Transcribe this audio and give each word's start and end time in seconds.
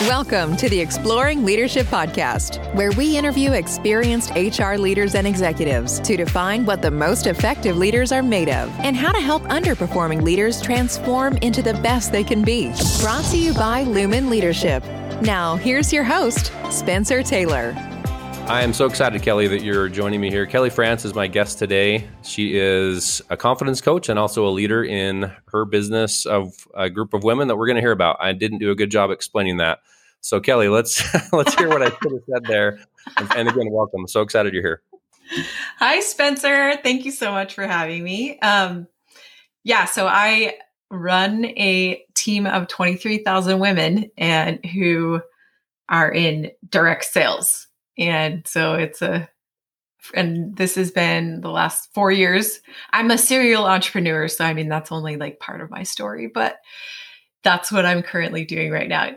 Welcome 0.00 0.56
to 0.56 0.68
the 0.68 0.80
Exploring 0.80 1.44
Leadership 1.44 1.86
Podcast, 1.86 2.58
where 2.74 2.90
we 2.90 3.16
interview 3.16 3.52
experienced 3.52 4.32
HR 4.34 4.74
leaders 4.74 5.14
and 5.14 5.24
executives 5.24 6.00
to 6.00 6.16
define 6.16 6.66
what 6.66 6.82
the 6.82 6.90
most 6.90 7.28
effective 7.28 7.76
leaders 7.76 8.10
are 8.10 8.20
made 8.20 8.48
of 8.48 8.70
and 8.80 8.96
how 8.96 9.12
to 9.12 9.20
help 9.20 9.44
underperforming 9.44 10.22
leaders 10.22 10.60
transform 10.60 11.36
into 11.38 11.62
the 11.62 11.74
best 11.74 12.10
they 12.10 12.24
can 12.24 12.42
be. 12.42 12.72
Brought 13.00 13.24
to 13.26 13.38
you 13.38 13.54
by 13.54 13.84
Lumen 13.84 14.28
Leadership. 14.28 14.84
Now, 15.22 15.54
here's 15.54 15.92
your 15.92 16.02
host, 16.02 16.50
Spencer 16.72 17.22
Taylor. 17.22 17.93
I 18.46 18.62
am 18.62 18.74
so 18.74 18.84
excited, 18.84 19.22
Kelli, 19.22 19.48
that 19.48 19.62
you're 19.62 19.88
joining 19.88 20.20
me 20.20 20.28
here. 20.30 20.46
Kelli 20.46 20.70
France 20.70 21.06
is 21.06 21.14
my 21.14 21.26
guest 21.26 21.58
today. 21.58 22.06
She 22.22 22.58
is 22.58 23.22
a 23.30 23.38
confidence 23.38 23.80
coach 23.80 24.10
and 24.10 24.18
also 24.18 24.46
a 24.46 24.50
leader 24.50 24.84
in 24.84 25.32
her 25.48 25.64
business 25.64 26.26
of 26.26 26.52
a 26.74 26.90
group 26.90 27.14
of 27.14 27.24
women 27.24 27.48
that 27.48 27.56
we're 27.56 27.66
going 27.66 27.76
to 27.76 27.80
hear 27.80 27.90
about. 27.90 28.18
I 28.20 28.34
didn't 28.34 28.58
do 28.58 28.70
a 28.70 28.74
good 28.74 28.90
job 28.90 29.10
explaining 29.10 29.56
that. 29.56 29.78
So, 30.20 30.42
Kelli, 30.42 30.70
let's 30.70 31.02
let's 31.32 31.54
hear 31.54 31.70
what 31.70 31.82
I 31.82 31.86
should 31.86 32.12
have 32.12 32.22
said 32.30 32.44
there. 32.44 32.80
And, 33.16 33.32
and 33.34 33.48
again, 33.48 33.70
welcome. 33.70 34.06
So 34.06 34.20
excited 34.20 34.52
you're 34.52 34.62
here. 34.62 34.82
Hi, 35.78 36.00
Spencer. 36.00 36.76
Thank 36.82 37.06
you 37.06 37.12
so 37.12 37.32
much 37.32 37.54
for 37.54 37.66
having 37.66 38.04
me. 38.04 38.38
Um, 38.40 38.88
yeah, 39.62 39.86
so 39.86 40.06
I 40.06 40.56
run 40.90 41.46
a 41.46 42.04
team 42.14 42.46
of 42.46 42.68
23,000 42.68 43.58
women 43.58 44.10
and 44.18 44.62
who 44.66 45.22
are 45.88 46.12
in 46.12 46.50
direct 46.68 47.06
sales. 47.06 47.68
And 47.98 48.46
so 48.46 48.74
it's 48.74 49.02
a, 49.02 49.28
and 50.14 50.56
this 50.56 50.74
has 50.74 50.90
been 50.90 51.40
the 51.40 51.50
last 51.50 51.92
four 51.94 52.10
years. 52.12 52.60
I'm 52.92 53.10
a 53.10 53.18
serial 53.18 53.64
entrepreneur. 53.64 54.28
So, 54.28 54.44
I 54.44 54.52
mean, 54.52 54.68
that's 54.68 54.92
only 54.92 55.16
like 55.16 55.40
part 55.40 55.60
of 55.60 55.70
my 55.70 55.82
story, 55.82 56.26
but 56.26 56.58
that's 57.42 57.72
what 57.72 57.86
I'm 57.86 58.02
currently 58.02 58.44
doing 58.44 58.70
right 58.70 58.88
now. 58.88 59.12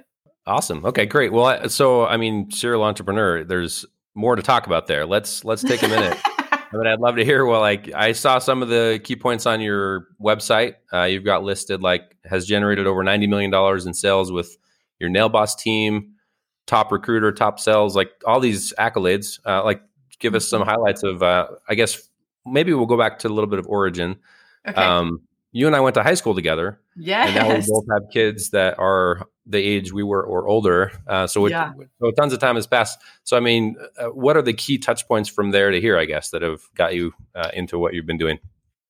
Awesome. 0.45 0.85
Okay, 0.85 1.05
great. 1.05 1.33
Well, 1.33 1.67
so, 1.69 2.05
I 2.05 2.15
mean, 2.17 2.51
serial 2.51 2.83
entrepreneur, 2.83 3.43
there's 3.43 3.85
more 4.15 4.35
to 4.35 4.41
talk 4.41 4.65
about 4.65 4.87
there. 4.87 5.05
Let's, 5.05 5.43
let's 5.43 5.61
take 5.61 5.83
a 5.83 5.87
minute. 5.87 6.17
I 6.71 6.75
mean, 6.75 6.87
I'd 6.87 6.99
love 6.99 7.15
to 7.15 7.25
hear. 7.25 7.45
Well, 7.45 7.61
like 7.61 7.91
I 7.93 8.11
saw 8.11 8.39
some 8.39 8.61
of 8.61 8.69
the 8.69 8.99
key 9.03 9.15
points 9.15 9.45
on 9.45 9.61
your 9.61 10.07
website. 10.21 10.75
Uh, 10.91 11.03
you've 11.03 11.23
got 11.23 11.43
listed 11.43 11.81
like 11.81 12.15
has 12.25 12.45
generated 12.45 12.87
over 12.87 13.03
ninety 13.03 13.25
million 13.25 13.51
dollars 13.51 13.85
in 13.85 13.93
sales 13.93 14.31
with 14.31 14.57
your 14.99 15.09
Nail 15.09 15.29
Boss 15.29 15.55
team, 15.55 16.15
top 16.67 16.91
recruiter, 16.91 17.31
top 17.31 17.59
sales, 17.59 17.95
like 17.95 18.11
all 18.25 18.39
these 18.39 18.73
accolades. 18.77 19.39
Uh, 19.45 19.63
like, 19.63 19.81
give 20.19 20.35
us 20.35 20.47
some 20.47 20.61
mm-hmm. 20.61 20.69
highlights 20.69 21.01
of. 21.01 21.23
Uh, 21.23 21.47
I 21.67 21.73
guess 21.73 22.07
maybe 22.45 22.73
we'll 22.73 22.85
go 22.85 22.97
back 22.97 23.19
to 23.19 23.27
a 23.27 23.33
little 23.33 23.49
bit 23.49 23.59
of 23.59 23.67
origin. 23.67 24.17
Okay. 24.67 24.79
Um, 24.79 25.21
you 25.51 25.65
and 25.65 25.75
I 25.75 25.79
went 25.79 25.95
to 25.95 26.03
high 26.03 26.13
school 26.13 26.35
together. 26.35 26.79
Yeah. 26.95 27.25
And 27.25 27.35
now 27.35 27.47
we 27.47 27.63
both 27.67 27.85
have 27.91 28.11
kids 28.11 28.51
that 28.51 28.77
are 28.77 29.27
the 29.45 29.57
age 29.57 29.91
we 29.91 30.03
were 30.03 30.21
or 30.21 30.47
older. 30.47 30.91
Uh, 31.07 31.25
so, 31.25 31.45
it, 31.45 31.51
yeah. 31.51 31.71
so 31.99 32.11
tons 32.11 32.33
of 32.33 32.39
time 32.39 32.55
has 32.55 32.67
passed. 32.67 32.99
So, 33.23 33.37
I 33.37 33.39
mean, 33.39 33.75
uh, 33.97 34.07
what 34.07 34.35
are 34.35 34.41
the 34.41 34.53
key 34.53 34.77
touch 34.77 35.07
points 35.07 35.29
from 35.29 35.51
there 35.51 35.71
to 35.71 35.79
here, 35.79 35.97
I 35.97 36.05
guess, 36.05 36.29
that 36.29 36.41
have 36.41 36.61
got 36.75 36.93
you 36.93 37.13
uh, 37.33 37.49
into 37.53 37.79
what 37.79 37.93
you've 37.93 38.05
been 38.05 38.17
doing? 38.17 38.39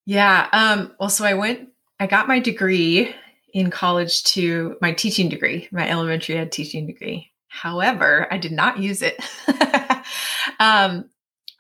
Yeah. 0.06 0.50
Um, 0.52 0.94
well, 1.00 1.10
so 1.10 1.26
I 1.26 1.36
went, 1.36 1.70
I 2.00 2.08
got 2.08 2.28
my 2.28 2.40
degree 2.40 3.14
in 3.54 3.70
college 3.70 4.24
to 4.24 4.78
my 4.82 4.94
teaching 4.94 5.30
degree, 5.30 5.68
my 5.72 5.88
elementary 5.88 6.38
ed 6.38 6.52
teaching 6.52 6.88
degree. 6.88 7.32
However, 7.48 8.28
I 8.32 8.38
did 8.38 8.52
not 8.52 8.80
use 8.80 9.02
it. 9.02 9.20
um, 10.60 11.10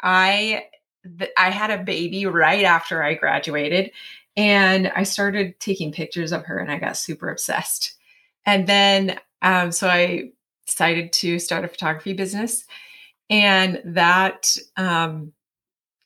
I 0.02 0.66
th- 1.18 1.32
I 1.38 1.50
had 1.50 1.72
a 1.72 1.84
baby 1.84 2.26
right 2.26 2.64
after 2.64 3.02
I 3.02 3.16
graduated, 3.16 3.92
and 4.36 4.92
I 4.96 5.04
started 5.04 5.60
taking 5.60 5.92
pictures 5.92 6.32
of 6.32 6.46
her, 6.46 6.60
and 6.60 6.72
I 6.72 6.78
got 6.78 6.98
super 6.98 7.30
obsessed. 7.30 7.96
And 8.46 8.68
then, 8.68 9.20
um, 9.42 9.72
so 9.72 9.88
I 9.88 10.32
decided 10.66 11.14
to 11.14 11.40
start 11.40 11.66
a 11.66 11.70
photography 11.70 12.14
business, 12.14 12.66
and 13.30 13.82
that 13.86 14.56
um, 14.76 15.34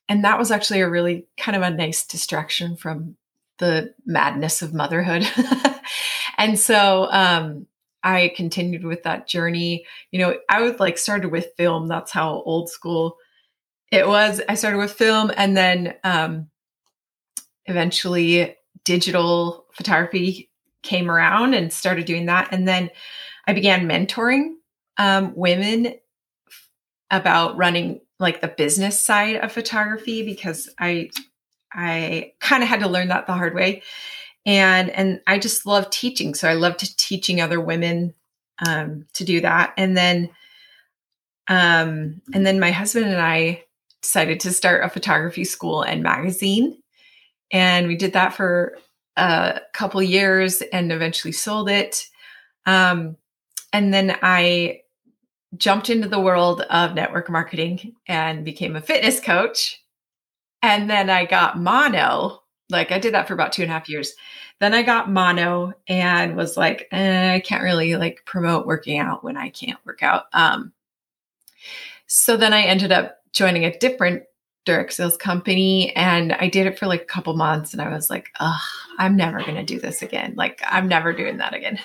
and 0.08 0.24
that 0.24 0.40
was 0.40 0.52
actually 0.52 0.82
a 0.82 0.90
really 0.90 1.26
kind 1.38 1.56
of 1.56 1.64
a 1.64 1.70
nice 1.70 2.06
distraction 2.06 2.76
from 2.76 3.16
the 3.60 3.94
madness 4.06 4.62
of 4.62 4.74
motherhood. 4.74 5.26
and 6.38 6.60
so 6.60 7.08
um, 7.12 7.68
I 8.04 8.34
continued 8.36 8.84
with 8.84 9.04
that 9.04 9.28
journey. 9.28 9.86
You 10.12 10.20
know, 10.20 10.38
I 10.50 10.62
would 10.62 10.80
like 10.80 10.98
started 10.98 11.32
with 11.32 11.54
film. 11.58 11.88
That's 11.88 12.12
how 12.12 12.42
old 12.46 12.70
school 12.70 13.18
it 13.92 14.08
was. 14.08 14.42
I 14.48 14.56
started 14.56 14.78
with 14.78 14.94
film 14.94 15.32
and 15.36 15.56
then 15.56 15.96
um, 16.04 16.50
eventually 17.66 18.56
digital 18.84 19.66
photography 19.74 20.50
came 20.82 21.12
around 21.12 21.54
and 21.54 21.72
started 21.72 22.06
doing 22.06 22.26
that. 22.26 22.50
And 22.52 22.68
then 22.68 22.90
I 23.46 23.54
began 23.54 23.88
mentoring 23.88 24.54
um, 24.98 25.34
women 25.36 25.96
about 27.10 27.58
running 27.58 28.02
like 28.20 28.42
the 28.42 28.48
business 28.48 29.00
side 29.00 29.36
of 29.38 29.52
photography 29.52 30.24
because 30.24 30.70
I 30.80 31.10
I 31.74 32.34
kind 32.40 32.64
of 32.64 32.70
had 32.70 32.82
to 32.82 32.90
learn 32.90 33.10
that 33.10 33.28
the 33.28 33.34
hard 33.34 33.56
way 33.56 33.82
and 34.46 34.90
and 34.90 35.22
I 35.28 35.40
just 35.40 35.66
love 35.66 35.90
teaching. 35.90 36.34
So 36.34 36.48
I 36.48 36.54
loved 36.54 36.98
teaching 36.98 37.42
other 37.42 37.60
women 37.60 38.14
um, 38.66 39.06
to 39.14 39.24
do 39.24 39.42
that. 39.42 39.74
And 39.78 39.96
then 39.96 40.30
um, 41.48 42.22
and 42.34 42.46
then 42.46 42.60
my 42.60 42.72
husband 42.72 43.08
and 43.08 43.22
I 43.22 43.64
decided 44.02 44.40
to 44.42 44.52
start 44.52 44.84
a 44.84 44.90
photography 44.90 45.44
school 45.44 45.82
and 45.82 46.04
magazine, 46.04 46.82
and 47.52 47.88
we 47.88 47.96
did 47.96 48.14
that 48.14 48.34
for 48.34 48.78
a 49.18 49.62
couple 49.74 50.02
years 50.02 50.62
and 50.74 50.92
eventually 50.92 51.32
sold 51.32 51.70
it. 51.70 52.08
Um, 52.66 53.18
and 53.74 53.94
then 53.94 54.18
I 54.22 54.82
jumped 55.58 55.90
into 55.90 56.08
the 56.08 56.20
world 56.20 56.62
of 56.62 56.94
network 56.94 57.30
marketing 57.30 57.96
and 58.08 58.46
became 58.46 58.76
a 58.76 58.82
fitness 58.82 59.20
coach. 59.20 59.82
And 60.62 60.90
then 60.90 61.10
I 61.10 61.26
got 61.26 61.60
mono 61.60 62.41
like 62.72 62.92
I 62.92 63.00
did 63.00 63.14
that 63.14 63.28
for 63.28 63.34
about 63.34 63.52
two 63.52 63.62
and 63.62 63.72
a 63.72 63.74
half 63.74 63.90
years. 63.90 64.14
Then 64.60 64.74
I 64.74 64.84
got 64.84 65.10
mono 65.10 65.74
and 65.88 66.36
was 66.36 66.58
like, 66.58 66.88
eh, 66.92 67.34
I 67.36 67.40
can't 67.40 67.64
really 67.64 67.96
like 67.96 68.24
promote 68.26 68.66
working 68.66 69.00
out 69.00 69.24
when 69.24 69.38
I 69.38 69.50
can't 69.50 69.84
work 69.86 70.04
out. 70.04 70.26
Um, 70.34 70.72
so 72.08 72.38
then 72.38 72.54
I 72.54 72.62
ended 72.62 72.92
up 72.92 73.18
joining 73.34 73.66
a 73.66 73.78
different 73.78 74.24
direct 74.66 74.94
sales 74.94 75.18
company 75.18 75.96
and 75.96 76.34
I 76.34 76.48
did 76.48 76.68
it 76.68 76.78
for 76.78 76.86
like 76.86 77.02
a 77.02 77.06
couple 77.06 77.36
months 77.36 77.74
and 77.74 77.82
I 77.82 77.90
was 77.90 78.10
like, 78.10 78.30
oh, 78.40 78.62
I'm 78.98 79.16
never 79.16 79.40
going 79.40 79.56
to 79.56 79.64
do 79.64 79.80
this 79.80 80.02
again. 80.02 80.34
Like, 80.36 80.62
I'm 80.68 80.88
never 80.88 81.14
doing 81.14 81.38
that 81.38 81.54
again. 81.54 81.80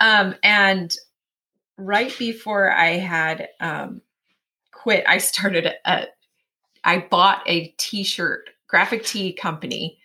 Um, 0.00 0.34
and 0.42 0.94
right 1.76 2.16
before 2.18 2.70
I 2.70 2.92
had 2.92 3.48
um, 3.60 4.00
quit, 4.72 5.04
I 5.06 5.18
started 5.18 5.66
a, 5.84 6.06
I 6.84 7.06
bought 7.10 7.42
a 7.46 7.68
t 7.78 8.04
shirt, 8.04 8.50
graphic 8.68 9.04
tee 9.04 9.32
company 9.32 9.97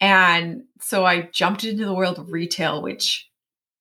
and 0.00 0.64
so 0.80 1.06
I 1.06 1.22
jumped 1.32 1.64
into 1.64 1.84
the 1.84 1.94
world 1.94 2.18
of 2.18 2.32
retail, 2.32 2.82
which 2.82 3.28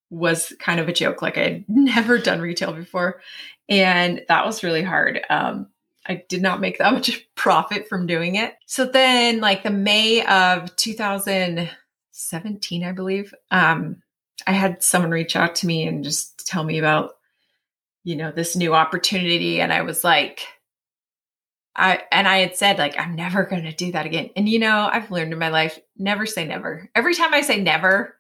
was 0.09 0.53
kind 0.59 0.79
of 0.79 0.87
a 0.87 0.93
joke. 0.93 1.21
Like 1.21 1.37
I 1.37 1.43
had 1.43 1.65
never 1.67 2.17
done 2.17 2.41
retail 2.41 2.73
before. 2.73 3.21
And 3.67 4.23
that 4.27 4.45
was 4.45 4.63
really 4.63 4.83
hard. 4.83 5.21
Um, 5.29 5.67
I 6.07 6.23
did 6.29 6.41
not 6.41 6.61
make 6.61 6.77
that 6.77 6.93
much 6.93 7.27
profit 7.35 7.89
from 7.89 8.07
doing 8.07 8.35
it. 8.35 8.55
So 8.65 8.85
then, 8.85 9.41
like 9.41 9.63
the 9.63 9.71
May 9.71 10.25
of 10.25 10.73
2017, 10.75 12.83
I 12.83 12.91
believe, 12.91 13.33
um, 13.51 14.01
I 14.47 14.51
had 14.51 14.83
someone 14.83 15.11
reach 15.11 15.35
out 15.35 15.55
to 15.55 15.67
me 15.67 15.87
and 15.87 16.03
just 16.03 16.45
tell 16.45 16.63
me 16.63 16.77
about, 16.77 17.13
you 18.03 18.15
know, 18.15 18.31
this 18.31 18.55
new 18.55 18.75
opportunity. 18.75 19.59
And 19.59 19.73
I 19.73 19.81
was 19.81 20.03
like, 20.03 20.41
I 21.75 22.03
and 22.11 22.27
I 22.27 22.37
had 22.37 22.55
said 22.55 22.77
like 22.77 22.97
I'm 22.97 23.15
never 23.15 23.43
going 23.43 23.63
to 23.63 23.73
do 23.73 23.91
that 23.91 24.05
again. 24.05 24.29
And 24.35 24.47
you 24.47 24.59
know, 24.59 24.89
I've 24.91 25.11
learned 25.11 25.33
in 25.33 25.39
my 25.39 25.49
life 25.49 25.77
never 25.97 26.25
say 26.25 26.45
never. 26.45 26.89
Every 26.95 27.15
time 27.15 27.33
I 27.33 27.41
say 27.41 27.61
never, 27.61 28.15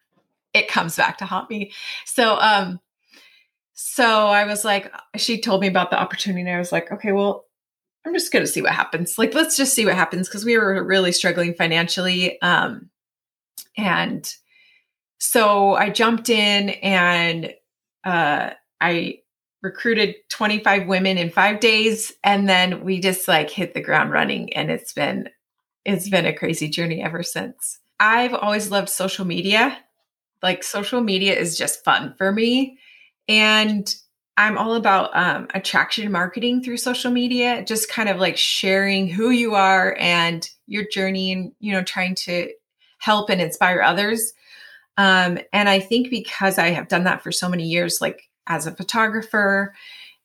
it 0.53 0.67
comes 0.67 0.95
back 0.95 1.17
to 1.19 1.25
haunt 1.25 1.49
me. 1.49 1.71
So 2.05 2.37
um 2.39 2.79
so 3.73 4.27
I 4.27 4.45
was 4.45 4.65
like 4.65 4.93
she 5.15 5.39
told 5.39 5.61
me 5.61 5.67
about 5.67 5.89
the 5.89 5.99
opportunity 5.99 6.41
and 6.41 6.49
I 6.49 6.59
was 6.59 6.71
like, 6.71 6.91
okay, 6.91 7.11
well, 7.11 7.45
I'm 8.05 8.13
just 8.13 8.31
going 8.31 8.45
to 8.45 8.51
see 8.51 8.61
what 8.61 8.71
happens. 8.71 9.17
Like 9.17 9.33
let's 9.33 9.57
just 9.57 9.73
see 9.73 9.85
what 9.85 9.95
happens 9.95 10.27
because 10.27 10.45
we 10.45 10.57
were 10.57 10.83
really 10.83 11.11
struggling 11.11 11.53
financially 11.53 12.41
um 12.41 12.89
and 13.77 14.29
so 15.17 15.75
I 15.75 15.89
jumped 15.89 16.29
in 16.29 16.69
and 16.69 17.53
uh 18.03 18.51
I 18.81 19.19
recruited 19.65 20.15
25 20.29 20.87
women 20.87 21.17
in 21.17 21.31
5 21.31 21.59
days 21.59 22.13
and 22.23 22.47
then 22.47 22.85
we 22.85 22.99
just 22.99 23.27
like 23.27 23.49
hit 23.49 23.73
the 23.73 23.81
ground 23.81 24.11
running 24.11 24.53
and 24.53 24.69
it's 24.69 24.93
been 24.93 25.27
it's 25.83 26.07
been 26.07 26.25
a 26.25 26.33
crazy 26.33 26.69
journey 26.69 27.03
ever 27.03 27.23
since. 27.23 27.79
I've 27.99 28.33
always 28.33 28.71
loved 28.71 28.89
social 28.89 29.25
media. 29.25 29.77
Like 30.41 30.63
social 30.63 31.01
media 31.01 31.35
is 31.37 31.57
just 31.57 31.83
fun 31.83 32.13
for 32.17 32.31
me 32.31 32.77
and 33.27 33.93
I'm 34.37 34.57
all 34.57 34.75
about 34.75 35.15
um, 35.15 35.47
attraction 35.53 36.11
marketing 36.11 36.61
through 36.61 36.77
social 36.77 37.09
media, 37.09 37.63
just 37.63 37.89
kind 37.89 38.09
of 38.09 38.17
like 38.17 38.37
sharing 38.37 39.07
who 39.07 39.29
you 39.29 39.55
are 39.55 39.95
and 39.97 40.47
your 40.67 40.85
journey 40.91 41.31
and, 41.31 41.53
you 41.59 41.71
know, 41.71 41.83
trying 41.83 42.15
to 42.15 42.51
help 42.97 43.29
and 43.29 43.41
inspire 43.41 43.81
others. 43.81 44.33
Um, 44.97 45.39
and 45.53 45.69
I 45.69 45.79
think 45.79 46.09
because 46.09 46.57
I 46.57 46.69
have 46.71 46.89
done 46.89 47.05
that 47.05 47.23
for 47.23 47.31
so 47.31 47.47
many 47.47 47.63
years, 47.63 48.01
like 48.01 48.29
as 48.47 48.67
a 48.67 48.75
photographer. 48.75 49.73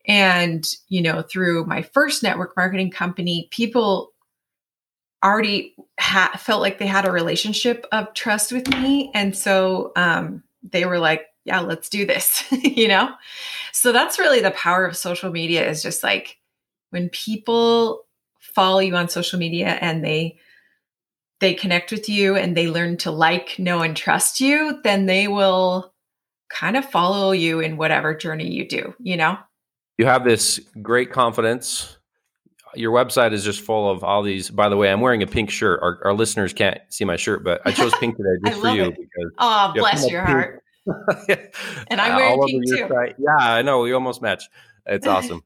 And, 0.07 0.67
you 0.89 1.03
know, 1.03 1.23
through 1.23 1.67
my 1.67 1.83
first 1.83 2.23
network 2.23 2.57
marketing 2.57 2.91
company, 2.91 3.49
people 3.51 4.13
already 5.23 5.75
ha- 5.99 6.39
felt 6.39 6.63
like 6.63 6.79
they 6.79 6.87
had 6.87 7.07
a 7.07 7.13
relationship 7.13 7.87
of 7.93 8.13
trust 8.15 8.53
with 8.53 8.69
me. 8.69 9.11
And 9.15 9.37
so 9.37 9.93
um, 9.97 10.43
they 10.63 10.87
were 10.87 10.99
like, 10.99 11.27
yeah, 11.45 11.61
let's 11.61 11.89
do 11.89 12.07
this, 12.07 12.45
you 12.53 12.89
know? 12.89 13.11
So 13.73 13.93
that's 13.93 14.19
really 14.19 14.41
the 14.41 14.51
power 14.53 14.85
of 14.85 14.97
social 14.97 15.31
media 15.31 15.69
is 15.69 15.83
just 15.83 16.03
like 16.03 16.39
when 16.91 17.09
people 17.11 18.07
follow 18.41 18.81
you 18.81 18.97
on 18.97 19.09
social 19.09 19.39
media 19.39 19.79
and 19.81 20.05
they 20.05 20.39
they 21.41 21.55
connect 21.55 21.91
with 21.91 22.09
you 22.09 22.37
and 22.37 22.55
they 22.55 22.69
learn 22.69 22.99
to 22.99 23.11
like, 23.11 23.59
know 23.59 23.81
and 23.81 23.97
trust 23.97 24.41
you, 24.41 24.79
then 24.85 25.07
they 25.07 25.27
will 25.27 25.90
kind 26.51 26.77
of 26.77 26.85
follow 26.85 27.33
you 27.33 27.61
in 27.61 27.77
whatever 27.77 28.15
journey 28.15 28.51
you 28.51 28.69
do, 28.69 28.95
you 28.99 29.17
know? 29.17 29.39
You 29.97 30.07
have 30.07 30.25
this 30.25 30.61
great 30.83 31.13
confidence. 31.13 31.97
Your 32.75 32.93
website 32.93 33.33
is 33.33 33.45
just 33.45 33.61
full 33.61 33.91
of 33.91 34.05
all 34.05 34.23
these. 34.23 34.51
By 34.51 34.69
the 34.69 34.77
way, 34.77 34.91
I'm 34.91 35.01
wearing 35.01 35.23
a 35.23 35.27
pink 35.27 35.51
shirt. 35.51 35.81
Our, 35.83 36.01
our 36.05 36.15
listeners 36.15 36.53
can't 36.53 36.81
see 36.89 37.05
my 37.05 37.17
shirt, 37.17 37.45
but 37.45 37.61
I 37.65 37.73
chose 37.73 37.93
pink 37.99 38.17
today 38.17 38.29
just 38.47 38.61
for 38.61 38.69
you 38.69 38.85
it. 38.85 38.97
because 38.97 39.33
oh, 39.39 39.73
bless 39.75 40.09
your 40.11 40.25
heart. 40.25 40.63
and 41.29 42.01
I'm 42.01 42.17
wearing 42.17 42.41
pink 42.47 42.69
too. 42.69 42.89
Site. 42.89 43.17
Yeah, 43.19 43.37
I 43.39 43.63
know. 43.63 43.81
We 43.83 43.93
almost 43.93 44.23
match. 44.23 44.45
It's 44.87 45.07
awesome. 45.07 45.43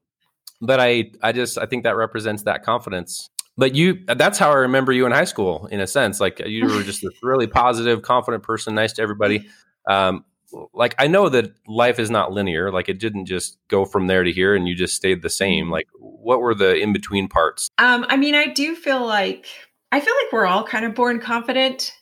but 0.61 0.81
I, 0.81 1.11
I 1.23 1.33
just, 1.33 1.59
I 1.59 1.67
think 1.67 1.85
that 1.85 1.97
represents 1.97 2.45
that 2.45 2.63
confidence. 2.63 3.31
But 3.57 3.75
you, 3.75 4.05
that's 4.07 4.39
how 4.39 4.51
I 4.51 4.57
remember 4.57 4.93
you 4.93 5.07
in 5.07 5.13
high 5.13 5.25
school, 5.25 5.67
in 5.67 5.81
a 5.81 5.87
sense. 5.87 6.21
Like 6.21 6.41
you 6.45 6.67
were 6.67 6.83
just 6.83 7.03
this 7.03 7.15
really 7.23 7.47
positive, 7.47 8.03
confident 8.03 8.43
person, 8.43 8.75
nice 8.75 8.93
to 8.95 9.03
everybody. 9.03 9.49
Um, 9.89 10.25
like 10.73 10.95
I 10.99 11.07
know 11.07 11.29
that 11.29 11.53
life 11.67 11.99
is 11.99 12.11
not 12.11 12.33
linear. 12.33 12.71
Like 12.71 12.89
it 12.89 12.99
didn't 12.99 13.27
just 13.27 13.59
go 13.69 13.85
from 13.85 14.07
there 14.07 14.23
to 14.23 14.33
here, 14.33 14.55
and 14.55 14.69
you 14.69 14.75
just 14.75 14.95
stayed 14.95 15.23
the 15.23 15.31
same. 15.31 15.71
Like 15.71 15.89
what 15.99 16.41
were 16.41 16.55
the 16.55 16.75
in 16.77 16.93
between 16.93 17.29
parts? 17.29 17.69
Um, 17.79 18.07
I 18.09 18.17
mean, 18.17 18.35
I 18.35 18.49
do 18.49 18.75
feel 18.75 19.05
like 19.07 19.47
I 19.93 20.01
feel 20.01 20.15
like 20.23 20.33
we're 20.33 20.47
all 20.47 20.65
kind 20.65 20.85
of 20.85 20.95
born 20.95 21.21
confident, 21.21 21.93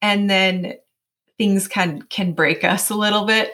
and 0.00 0.28
then 0.28 0.74
things 1.38 1.68
can 1.68 2.02
can 2.02 2.32
break 2.32 2.64
us 2.64 2.90
a 2.90 2.94
little 2.94 3.24
bit 3.24 3.52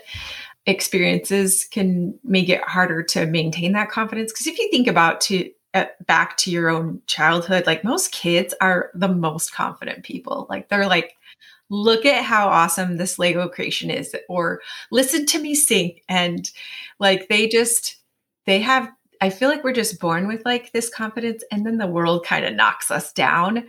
experiences 0.66 1.64
can 1.64 2.18
make 2.22 2.50
it 2.50 2.60
harder 2.62 3.02
to 3.02 3.24
maintain 3.26 3.72
that 3.72 3.90
confidence 3.90 4.30
because 4.30 4.46
if 4.46 4.58
you 4.58 4.70
think 4.70 4.86
about 4.86 5.18
to 5.18 5.50
uh, 5.72 5.86
back 6.06 6.36
to 6.36 6.50
your 6.50 6.68
own 6.68 7.00
childhood 7.06 7.66
like 7.66 7.82
most 7.84 8.12
kids 8.12 8.54
are 8.60 8.90
the 8.94 9.08
most 9.08 9.54
confident 9.54 10.04
people 10.04 10.46
like 10.50 10.68
they're 10.68 10.86
like 10.86 11.16
look 11.70 12.04
at 12.04 12.24
how 12.24 12.48
awesome 12.48 12.96
this 12.96 13.18
lego 13.18 13.48
creation 13.48 13.90
is 13.90 14.14
or 14.28 14.60
listen 14.90 15.26
to 15.26 15.38
me 15.38 15.54
sing 15.54 15.98
and 16.08 16.50
like 16.98 17.28
they 17.28 17.46
just 17.46 17.96
they 18.46 18.60
have 18.60 18.90
i 19.20 19.28
feel 19.28 19.48
like 19.48 19.62
we're 19.62 19.72
just 19.72 20.00
born 20.00 20.26
with 20.26 20.42
like 20.44 20.72
this 20.72 20.88
confidence 20.88 21.44
and 21.52 21.66
then 21.66 21.78
the 21.78 21.86
world 21.86 22.24
kind 22.24 22.44
of 22.44 22.54
knocks 22.54 22.90
us 22.90 23.12
down 23.12 23.66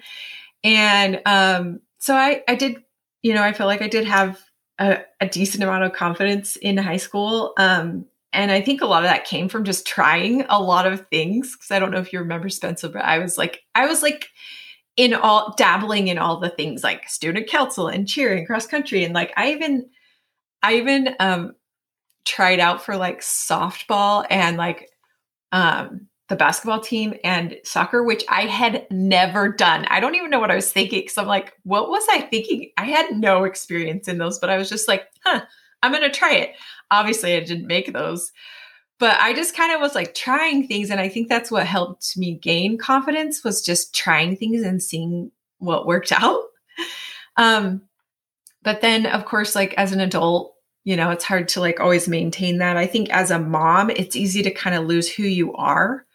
and 0.63 1.21
um 1.25 1.79
so 1.97 2.15
i 2.15 2.41
i 2.47 2.55
did 2.55 2.77
you 3.21 3.33
know, 3.33 3.43
I 3.43 3.53
feel 3.53 3.67
like 3.67 3.81
I 3.81 3.87
did 3.87 4.05
have 4.05 4.39
a, 4.79 4.99
a 5.19 5.27
decent 5.27 5.63
amount 5.63 5.83
of 5.83 5.93
confidence 5.93 6.55
in 6.55 6.77
high 6.77 6.97
school. 6.97 7.53
Um, 7.57 8.05
and 8.31 8.51
I 8.51 8.61
think 8.61 8.81
a 8.81 8.85
lot 8.85 9.03
of 9.03 9.09
that 9.09 9.25
came 9.25 9.49
from 9.49 9.63
just 9.63 9.87
trying 9.87 10.45
a 10.49 10.61
lot 10.61 10.87
of 10.87 11.07
things. 11.09 11.55
Cause 11.55 11.71
I 11.71 11.79
don't 11.79 11.91
know 11.91 11.99
if 11.99 12.13
you 12.13 12.19
remember 12.19 12.49
Spencer, 12.49 12.87
but 12.87 13.03
I 13.03 13.19
was 13.19 13.37
like, 13.37 13.63
I 13.75 13.87
was 13.87 14.03
like 14.03 14.29
in 14.99 15.13
all 15.13 15.53
dabbling 15.57 16.09
in 16.09 16.17
all 16.17 16.41
the 16.41 16.49
things 16.49 16.83
like 16.83 17.07
student 17.07 17.47
council 17.47 17.87
and 17.87 18.05
cheer 18.05 18.35
and 18.35 18.45
cross 18.45 18.67
country. 18.67 19.05
And 19.05 19.13
like, 19.13 19.31
I 19.37 19.53
even, 19.53 19.89
I 20.61 20.73
even, 20.73 21.15
um, 21.21 21.55
tried 22.25 22.59
out 22.59 22.83
for 22.83 22.97
like 22.97 23.21
softball 23.21 24.25
and 24.29 24.57
like, 24.57 24.89
um, 25.53 26.07
the 26.27 26.35
basketball 26.35 26.81
team 26.81 27.13
and 27.23 27.55
soccer, 27.63 28.03
which 28.03 28.25
I 28.27 28.41
had 28.41 28.87
never 28.91 29.47
done. 29.47 29.85
I 29.85 30.01
don't 30.01 30.15
even 30.15 30.29
know 30.29 30.41
what 30.41 30.51
I 30.51 30.55
was 30.55 30.71
thinking. 30.71 31.07
So 31.07 31.21
I'm 31.21 31.29
like, 31.29 31.53
what 31.63 31.89
was 31.89 32.05
I 32.11 32.19
thinking? 32.19 32.69
I 32.75 32.83
had 32.83 33.17
no 33.17 33.45
experience 33.45 34.09
in 34.09 34.17
those, 34.17 34.37
but 34.37 34.49
I 34.49 34.57
was 34.57 34.67
just 34.67 34.89
like, 34.89 35.07
huh, 35.23 35.43
I'm 35.81 35.93
going 35.93 36.03
to 36.03 36.09
try 36.09 36.33
it. 36.35 36.55
Obviously, 36.91 37.37
I 37.37 37.39
didn't 37.39 37.67
make 37.67 37.93
those, 37.93 38.33
but 38.99 39.17
I 39.19 39.33
just 39.33 39.55
kind 39.55 39.73
of 39.73 39.79
was 39.79 39.95
like 39.95 40.13
trying 40.13 40.67
things. 40.67 40.89
And 40.89 40.99
I 40.99 41.07
think 41.07 41.29
that's 41.29 41.49
what 41.49 41.65
helped 41.65 42.17
me 42.17 42.35
gain 42.35 42.77
confidence 42.77 43.43
was 43.43 43.61
just 43.61 43.95
trying 43.95 44.35
things 44.35 44.61
and 44.61 44.83
seeing 44.83 45.31
what 45.57 45.87
worked 45.87 46.11
out. 46.21 46.41
Um, 47.37 47.83
but 48.61 48.81
then, 48.81 49.05
of 49.05 49.25
course, 49.25 49.55
like 49.55 49.73
as 49.75 49.93
an 49.93 50.01
adult, 50.01 50.53
you 50.83 50.97
know, 50.97 51.11
it's 51.11 51.23
hard 51.23 51.47
to 51.49 51.61
like 51.61 51.79
always 51.79 52.07
maintain 52.07 52.57
that. 52.57 52.75
I 52.75 52.87
think 52.87 53.09
as 53.09 53.31
a 53.31 53.39
mom, 53.39 53.89
it's 53.89 54.15
easy 54.15 54.43
to 54.43 54.51
kind 54.51 54.75
of 54.75 54.85
lose 54.85 55.09
who 55.09 55.23
you 55.23 55.53
are 55.53 56.05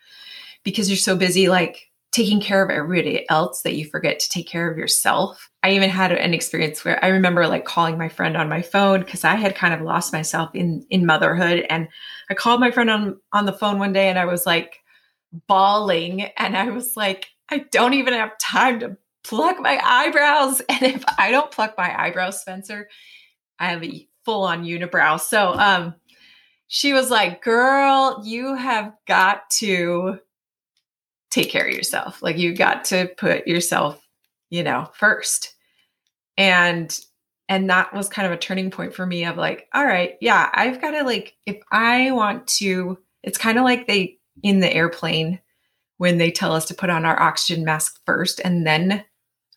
because 0.62 0.90
you're 0.90 0.96
so 0.96 1.16
busy 1.16 1.48
like 1.48 1.90
taking 2.14 2.40
care 2.40 2.62
of 2.62 2.70
everybody 2.70 3.28
else 3.28 3.62
that 3.62 3.74
you 3.74 3.84
forget 3.84 4.20
to 4.20 4.28
take 4.28 4.46
care 4.46 4.70
of 4.70 4.78
yourself. 4.78 5.50
I 5.64 5.72
even 5.72 5.90
had 5.90 6.12
an 6.12 6.32
experience 6.32 6.84
where 6.84 7.04
I 7.04 7.08
remember 7.08 7.48
like 7.48 7.64
calling 7.64 7.98
my 7.98 8.08
friend 8.08 8.36
on 8.36 8.48
my 8.48 8.62
phone 8.62 9.00
because 9.00 9.24
I 9.24 9.34
had 9.34 9.56
kind 9.56 9.74
of 9.74 9.80
lost 9.80 10.12
myself 10.12 10.54
in 10.54 10.86
in 10.90 11.06
motherhood 11.06 11.66
and 11.68 11.88
I 12.30 12.34
called 12.34 12.60
my 12.60 12.70
friend 12.70 12.88
on 12.88 13.20
on 13.32 13.46
the 13.46 13.52
phone 13.52 13.80
one 13.80 13.92
day 13.92 14.08
and 14.08 14.18
I 14.18 14.26
was 14.26 14.46
like 14.46 14.78
bawling 15.48 16.22
and 16.38 16.56
I 16.56 16.70
was 16.70 16.96
like 16.96 17.26
I 17.50 17.64
don't 17.72 17.94
even 17.94 18.14
have 18.14 18.38
time 18.38 18.78
to 18.80 18.96
pluck 19.24 19.58
my 19.58 19.80
eyebrows 19.82 20.60
and 20.68 20.82
if 20.84 21.02
I 21.18 21.32
don't 21.32 21.50
pluck 21.50 21.74
my 21.76 22.00
eyebrows 22.00 22.40
Spencer 22.40 22.88
I 23.58 23.70
have 23.70 23.82
a 23.82 24.08
full 24.24 24.44
on 24.44 24.64
unibrow. 24.64 25.20
So 25.20 25.52
um 25.54 25.96
she 26.68 26.92
was 26.92 27.10
like, 27.10 27.42
"Girl, 27.42 28.22
you 28.24 28.54
have 28.54 28.92
got 29.06 29.50
to 29.58 30.18
take 31.34 31.50
care 31.50 31.66
of 31.66 31.74
yourself. 31.74 32.22
Like 32.22 32.38
you 32.38 32.54
got 32.54 32.84
to 32.86 33.10
put 33.16 33.46
yourself, 33.46 34.00
you 34.50 34.62
know, 34.62 34.88
first. 34.94 35.54
And 36.36 36.96
and 37.48 37.68
that 37.68 37.92
was 37.92 38.08
kind 38.08 38.24
of 38.24 38.32
a 38.32 38.38
turning 38.38 38.70
point 38.70 38.94
for 38.94 39.04
me 39.04 39.26
of 39.26 39.36
like, 39.36 39.68
all 39.74 39.84
right, 39.84 40.14
yeah, 40.20 40.48
I've 40.54 40.80
got 40.80 40.92
to 40.92 41.02
like 41.02 41.34
if 41.44 41.58
I 41.72 42.12
want 42.12 42.46
to 42.58 42.98
it's 43.22 43.38
kind 43.38 43.58
of 43.58 43.64
like 43.64 43.86
they 43.86 44.18
in 44.42 44.60
the 44.60 44.72
airplane 44.72 45.40
when 45.98 46.18
they 46.18 46.30
tell 46.30 46.52
us 46.52 46.66
to 46.66 46.74
put 46.74 46.90
on 46.90 47.04
our 47.04 47.20
oxygen 47.20 47.64
mask 47.64 48.00
first 48.06 48.40
and 48.44 48.66
then 48.66 49.04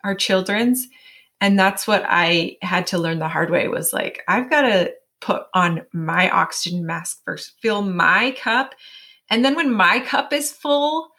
our 0.04 0.16
children's 0.16 0.88
and 1.42 1.60
that's 1.60 1.88
what 1.88 2.04
I 2.08 2.58
had 2.62 2.88
to 2.88 2.98
learn 2.98 3.20
the 3.20 3.28
hard 3.28 3.50
way 3.50 3.68
was 3.68 3.94
like 3.94 4.24
I've 4.28 4.50
got 4.50 4.62
to 4.62 4.94
put 5.20 5.44
on 5.54 5.86
my 5.94 6.30
oxygen 6.30 6.86
mask 6.86 7.22
first, 7.26 7.54
fill 7.62 7.82
my 7.82 8.36
cup. 8.40 8.76
And 9.30 9.44
then 9.44 9.56
when 9.56 9.74
my 9.74 10.00
cup 10.00 10.32
is 10.32 10.52
full, 10.52 11.12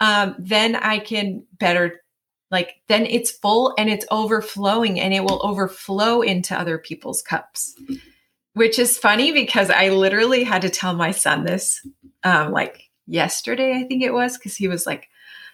um, 0.00 0.34
then 0.38 0.76
I 0.76 0.98
can 0.98 1.44
better 1.58 2.00
like 2.50 2.76
then 2.88 3.06
it's 3.06 3.30
full 3.30 3.74
and 3.78 3.90
it's 3.90 4.06
overflowing 4.10 5.00
and 5.00 5.12
it 5.12 5.20
will 5.20 5.40
overflow 5.44 6.22
into 6.22 6.58
other 6.58 6.78
people's 6.78 7.22
cups. 7.22 7.74
Which 8.52 8.78
is 8.78 8.96
funny 8.96 9.32
because 9.32 9.68
i 9.68 9.88
literally 9.88 10.44
had 10.44 10.62
to 10.62 10.70
tell 10.70 10.94
my 10.94 11.10
son 11.10 11.44
this 11.44 11.84
um, 12.22 12.52
like 12.52 12.88
yesterday 13.06 13.76
i 13.76 13.82
think 13.82 14.02
it 14.02 14.12
was 14.12 14.38
because 14.38 14.56
he 14.56 14.68
was 14.68 14.86
like 14.86 15.08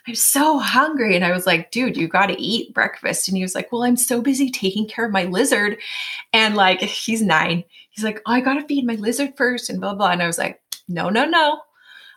i'm 0.07 0.15
so 0.15 0.59
hungry. 0.59 1.17
And 1.17 1.25
i 1.25 1.33
was 1.33 1.47
like 1.47 1.71
dude 1.71 1.97
you 1.97 2.09
got 2.09 2.27
to 2.27 2.41
eat 2.41 2.75
breakfast. 2.75 3.29
And 3.29 3.37
he 3.37 3.43
was 3.43 3.55
like 3.55 3.73
well 3.73 3.85
i'm 3.85 3.97
so 3.97 4.21
busy 4.21 4.51
taking 4.51 4.87
care 4.87 5.07
of 5.07 5.13
my 5.13 5.25
lizard. 5.25 5.79
And 6.35 6.55
like 6.57 6.81
he's 6.81 7.23
nine. 7.23 7.65
He's 7.91 8.05
like 8.05 8.21
oh, 8.27 8.33
i 8.33 8.41
gotta 8.41 8.67
feed 8.67 8.85
my 8.85 8.97
lizard 8.97 9.35
first 9.37 9.71
and 9.71 9.81
blah 9.81 9.95
blah. 9.95 10.11
And 10.11 10.23
i 10.23 10.27
was 10.27 10.39
like 10.39 10.61
no 10.87 11.09
no 11.09 11.25
no 11.25 11.61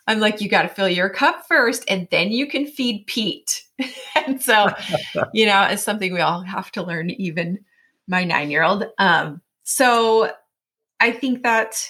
I'm 0.07 0.19
like, 0.19 0.41
you 0.41 0.49
got 0.49 0.63
to 0.63 0.67
fill 0.67 0.89
your 0.89 1.09
cup 1.09 1.45
first 1.47 1.85
and 1.87 2.07
then 2.11 2.31
you 2.31 2.47
can 2.47 2.65
feed 2.65 3.07
Pete. 3.07 3.63
and 4.27 4.41
so, 4.41 4.69
you 5.33 5.45
know, 5.45 5.63
it's 5.63 5.83
something 5.83 6.13
we 6.13 6.19
all 6.19 6.41
have 6.41 6.71
to 6.73 6.83
learn, 6.83 7.09
even 7.11 7.59
my 8.07 8.23
nine 8.23 8.51
year 8.51 8.63
old. 8.63 8.85
Um, 8.97 9.41
so 9.63 10.31
I 10.99 11.11
think 11.11 11.43
that 11.43 11.89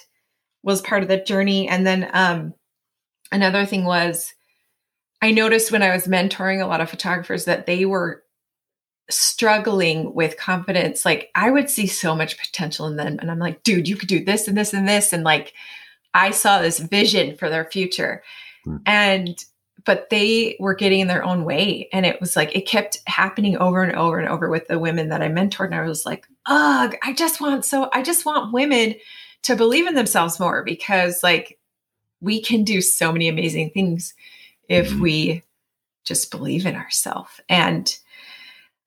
was 0.62 0.82
part 0.82 1.04
of 1.04 1.10
the 1.10 1.18
journey. 1.18 1.68
And 1.68 1.86
then 1.86 2.10
um, 2.14 2.54
another 3.32 3.66
thing 3.66 3.86
was, 3.86 4.34
I 5.22 5.32
noticed 5.32 5.72
when 5.72 5.84
I 5.84 5.94
was 5.94 6.08
mentoring 6.08 6.62
a 6.62 6.68
lot 6.68 6.82
of 6.82 6.90
photographers 6.90 7.46
that 7.46 7.66
they 7.66 7.86
were 7.86 8.24
struggling 9.10 10.14
with 10.14 10.38
confidence. 10.38 11.06
Like 11.06 11.30
I 11.36 11.50
would 11.50 11.70
see 11.70 11.88
so 11.88 12.16
much 12.16 12.38
potential 12.38 12.88
in 12.88 12.96
them. 12.98 13.18
And 13.20 13.32
I'm 13.32 13.40
like, 13.40 13.64
dude, 13.64 13.88
you 13.88 13.96
could 13.96 14.10
do 14.10 14.24
this 14.24 14.48
and 14.48 14.58
this 14.58 14.74
and 14.74 14.88
this. 14.88 15.14
And 15.14 15.24
like, 15.24 15.54
I 16.14 16.32
saw 16.32 16.62
this 16.62 16.80
vision 16.80 17.36
for 17.38 17.50
their 17.50 17.66
future. 17.66 18.24
Mm. 18.66 18.82
And 18.86 19.46
but 19.86 20.10
they 20.10 20.56
were 20.60 20.74
getting 20.74 21.02
in 21.02 21.08
their 21.08 21.24
own 21.24 21.44
way. 21.44 21.90
And 21.92 22.06
it 22.06 22.20
was 22.22 22.36
like 22.36 22.56
it 22.56 22.68
kept 22.68 23.00
happening 23.08 23.58
over 23.58 23.84
and 23.84 23.96
over 23.96 24.18
and 24.18 24.30
over 24.30 24.50
with 24.50 24.68
the 24.68 24.80
women 24.80 25.10
that 25.10 25.22
I 25.22 25.28
mentored. 25.28 25.68
And 25.68 25.76
I 25.76 25.82
was 25.82 26.06
like, 26.06 26.28
ugh, 26.46 26.96
I 27.04 27.14
just 27.14 27.42
want 27.42 27.66
so 27.66 27.90
I 27.94 28.02
just 28.02 28.26
want 28.26 28.54
women 28.54 28.96
to 29.44 29.56
believe 29.56 29.88
in 29.88 29.96
themselves 29.96 30.40
more 30.40 30.64
because 30.64 31.22
like 31.22 31.60
we 32.22 32.42
can 32.42 32.64
do 32.64 32.82
so 32.82 33.12
many 33.12 33.28
amazing 33.28 33.72
things 33.72 34.14
if 34.70 34.90
mm-hmm. 34.90 35.02
we 35.02 35.44
just 36.06 36.32
believe 36.32 36.66
in 36.66 36.76
ourselves. 36.76 37.42
And 37.50 37.98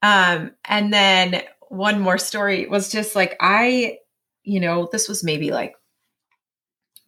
um 0.02 0.52
and 0.64 0.92
then 0.92 1.42
one 1.68 2.00
more 2.00 2.18
story 2.18 2.66
was 2.66 2.90
just 2.90 3.14
like 3.14 3.36
I, 3.40 3.98
you 4.44 4.60
know, 4.60 4.88
this 4.90 5.08
was 5.08 5.22
maybe 5.22 5.50
like 5.50 5.74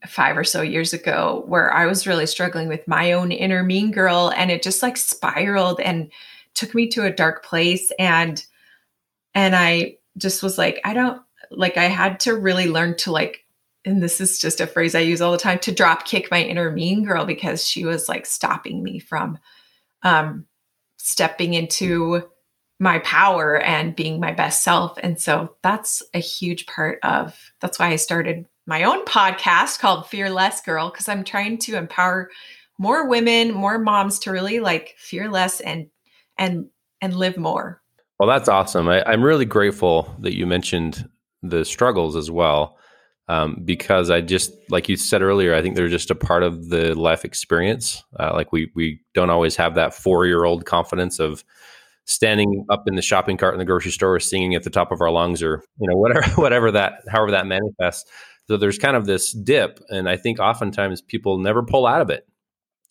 five 0.07 0.37
or 0.37 0.45
so 0.45 0.63
years 0.63 0.93
ago 0.93 1.43
where 1.47 1.73
I 1.73 1.87
was 1.87 2.07
really 2.07 2.27
struggling 2.27 2.69
with 2.69 2.87
my 2.87 3.13
own 3.13 3.33
inner 3.33 3.63
mean 3.63 3.91
girl 3.91 4.33
and 4.37 4.51
it 4.51 4.63
just 4.63 4.83
like 4.83 4.97
spiraled 4.97 5.81
and 5.81 6.11
took 6.55 6.75
me 6.75 6.89
to 6.89 7.05
a 7.05 7.11
dark 7.11 7.45
place 7.45 7.91
and 7.99 8.45
and 9.35 9.57
I 9.57 9.97
just 10.17 10.43
was 10.43 10.57
like 10.57 10.81
I 10.85 10.95
don't 10.95 11.21
like 11.51 11.77
I 11.77 11.85
had 11.85 12.21
to 12.21 12.37
really 12.37 12.69
learn 12.69 12.97
to 12.99 13.13
like 13.13 13.45
and 13.85 14.03
this 14.03 14.21
is 14.21 14.39
just 14.39 14.61
a 14.61 14.67
phrase 14.67 14.95
I 14.95 15.01
use 15.01 15.21
all 15.21 15.33
the 15.33 15.39
time 15.39 15.59
to 15.61 15.73
drop 15.73 16.05
kick 16.05 16.31
my 16.31 16.43
inner 16.43 16.71
mean 16.71 17.05
girl 17.05 17.25
because 17.25 17.67
she 17.67 17.85
was 17.85 18.09
like 18.09 18.25
stopping 18.25 18.83
me 18.83 19.01
from 19.01 19.39
um 20.05 20.47
stepping 20.99 21.55
into 21.55 22.23
my 22.79 23.01
power 23.01 23.59
and 23.59 23.97
being 23.97 24.21
my 24.21 24.31
best 24.31 24.63
self 24.63 24.97
and 25.03 25.21
so 25.21 25.57
that's 25.63 26.05
a 26.15 26.21
huge 26.21 26.67
part 26.67 27.01
of 27.03 27.37
that's 27.61 27.81
why 27.81 27.89
I 27.89 27.97
started 27.97 28.47
my 28.69 28.83
own 28.85 29.03
podcast 29.07 29.81
called 29.81 30.07
Fear 30.07 30.29
Less 30.31 30.61
Girl 30.61 30.91
because 30.91 31.09
I'm 31.09 31.25
trying 31.25 31.57
to 31.61 31.77
empower 31.77 32.31
more 32.79 33.09
women, 33.09 33.53
more 33.53 33.79
moms 33.79 34.19
to 34.21 34.31
really 34.31 34.61
like 34.61 34.95
fear 34.99 35.31
less 35.31 35.61
and 35.61 35.89
and 36.37 36.67
and 37.01 37.17
live 37.17 37.39
more. 37.39 37.81
Well, 38.21 38.29
that's 38.29 38.49
awesome. 38.49 38.89
I, 38.89 39.11
am 39.11 39.23
really 39.23 39.47
grateful 39.47 40.15
that 40.21 40.37
you 40.37 40.47
mentioned 40.47 41.09
the 41.43 41.65
struggles 41.65 42.15
as 42.15 42.31
well, 42.31 42.77
um, 43.29 43.63
because 43.65 44.11
I 44.11 44.21
just 44.21 44.53
like 44.69 44.87
you 44.89 44.97
said 44.97 45.23
earlier, 45.23 45.55
I 45.55 45.63
think 45.63 45.75
they're 45.75 45.89
just 45.89 46.11
a 46.11 46.15
part 46.15 46.43
of 46.43 46.69
the 46.69 46.95
life 46.95 47.25
experience. 47.25 48.05
Uh, 48.21 48.33
like 48.35 48.53
we 48.53 48.71
we 48.75 49.01
don't 49.15 49.31
always 49.31 49.57
have 49.57 49.77
that 49.77 49.95
four 49.95 50.27
year 50.27 50.45
old 50.45 50.67
confidence 50.67 51.19
of 51.19 51.43
standing 52.05 52.67
up 52.69 52.85
in 52.87 52.97
the 52.97 53.03
shopping 53.03 53.39
cart 53.39 53.55
in 53.55 53.59
the 53.59 53.65
grocery 53.65 53.93
store, 53.93 54.21
singing 54.21 54.55
at 54.55 54.63
the 54.63 54.71
top 54.71 54.93
of 54.93 55.01
our 55.01 55.11
lungs, 55.11 55.43
or 55.43 55.65
you 55.81 55.89
know 55.89 55.97
whatever 55.97 56.29
whatever 56.43 56.71
that 56.71 57.01
however 57.09 57.31
that 57.31 57.47
manifests. 57.47 58.11
So 58.49 58.57
there's 58.57 58.79
kind 58.79 58.97
of 58.97 59.07
this 59.07 59.33
dip, 59.33 59.81
and 59.91 60.09
I 60.09 60.17
think 60.17 60.41
oftentimes 60.41 61.03
people 61.03 61.39
never 61.39 61.63
pull 61.63 61.87
out 61.87 62.01
of 62.01 62.11
it. 62.11 62.27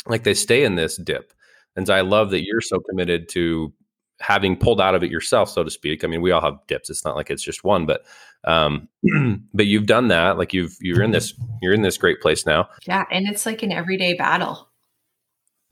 Like 0.06 0.24
they 0.24 0.36
stay 0.36 0.64
in 0.64 0.76
this 0.76 0.98
dip. 0.98 1.34
And 1.76 1.88
so 1.88 1.94
I 1.94 2.02
love 2.02 2.32
that 2.32 2.46
you're 2.46 2.62
so 2.62 2.80
committed 2.80 3.28
to 3.30 3.74
having 4.20 4.56
pulled 4.56 4.82
out 4.82 4.96
of 4.96 5.04
it 5.04 5.12
yourself, 5.12 5.50
so 5.50 5.64
to 5.64 5.70
speak. 5.70 6.04
I 6.04 6.08
mean, 6.08 6.22
we 6.22 6.32
all 6.32 6.42
have 6.42 6.58
dips. 6.68 6.90
It's 6.90 7.06
not 7.06 7.16
like 7.16 7.30
it's 7.30 7.44
just 7.44 7.64
one, 7.64 7.86
but 7.86 8.04
um, 8.46 8.88
but 9.54 9.66
you've 9.66 9.86
done 9.86 10.08
that. 10.10 10.38
Like 10.38 10.54
you've 10.54 10.76
you're 10.80 11.04
in 11.04 11.12
this 11.12 11.34
you're 11.62 11.74
in 11.74 11.82
this 11.82 11.98
great 11.98 12.22
place 12.22 12.46
now. 12.46 12.70
Yeah, 12.88 13.06
and 13.12 13.28
it's 13.28 13.46
like 13.46 13.64
an 13.64 13.72
everyday 13.72 14.14
battle. 14.14 14.70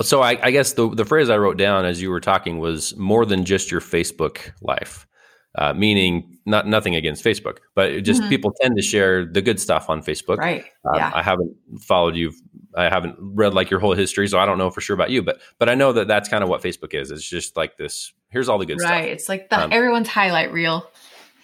So 0.01 0.21
I, 0.21 0.37
I 0.41 0.51
guess 0.51 0.73
the 0.73 0.89
the 0.89 1.05
phrase 1.05 1.29
I 1.29 1.37
wrote 1.37 1.57
down 1.57 1.85
as 1.85 2.01
you 2.01 2.09
were 2.09 2.19
talking 2.19 2.59
was 2.59 2.95
more 2.97 3.25
than 3.25 3.45
just 3.45 3.71
your 3.71 3.81
Facebook 3.81 4.51
life 4.61 5.07
uh, 5.57 5.73
meaning 5.73 6.37
not 6.45 6.67
nothing 6.67 6.95
against 6.95 7.23
Facebook, 7.23 7.57
but 7.73 8.03
just 8.03 8.21
mm-hmm. 8.21 8.29
people 8.29 8.53
tend 8.61 8.75
to 8.77 8.83
share 8.83 9.25
the 9.25 9.41
good 9.41 9.59
stuff 9.59 9.89
on 9.89 10.01
Facebook. 10.01 10.37
Right. 10.37 10.65
Um, 10.85 10.95
yeah. 10.95 11.11
I 11.13 11.23
haven't 11.23 11.55
followed 11.81 12.15
you. 12.15 12.33
I 12.75 12.83
haven't 12.83 13.15
read 13.19 13.53
like 13.53 13.69
your 13.69 13.79
whole 13.79 13.93
history, 13.93 14.27
so 14.27 14.37
I 14.37 14.45
don't 14.45 14.57
know 14.57 14.69
for 14.69 14.81
sure 14.81 14.93
about 14.93 15.09
you. 15.09 15.23
But 15.23 15.39
but 15.57 15.69
I 15.69 15.75
know 15.75 15.93
that 15.93 16.07
that's 16.07 16.29
kind 16.29 16.43
of 16.43 16.49
what 16.49 16.61
Facebook 16.61 16.93
is. 16.93 17.09
It's 17.11 17.27
just 17.27 17.55
like 17.55 17.77
this. 17.77 18.13
Here's 18.29 18.49
all 18.49 18.57
the 18.57 18.65
good 18.65 18.79
right. 18.79 18.87
stuff. 18.87 18.91
Right. 18.91 19.11
It's 19.11 19.29
like 19.29 19.49
the, 19.49 19.63
um, 19.63 19.69
everyone's 19.71 20.09
highlight 20.09 20.51
reel. 20.51 20.89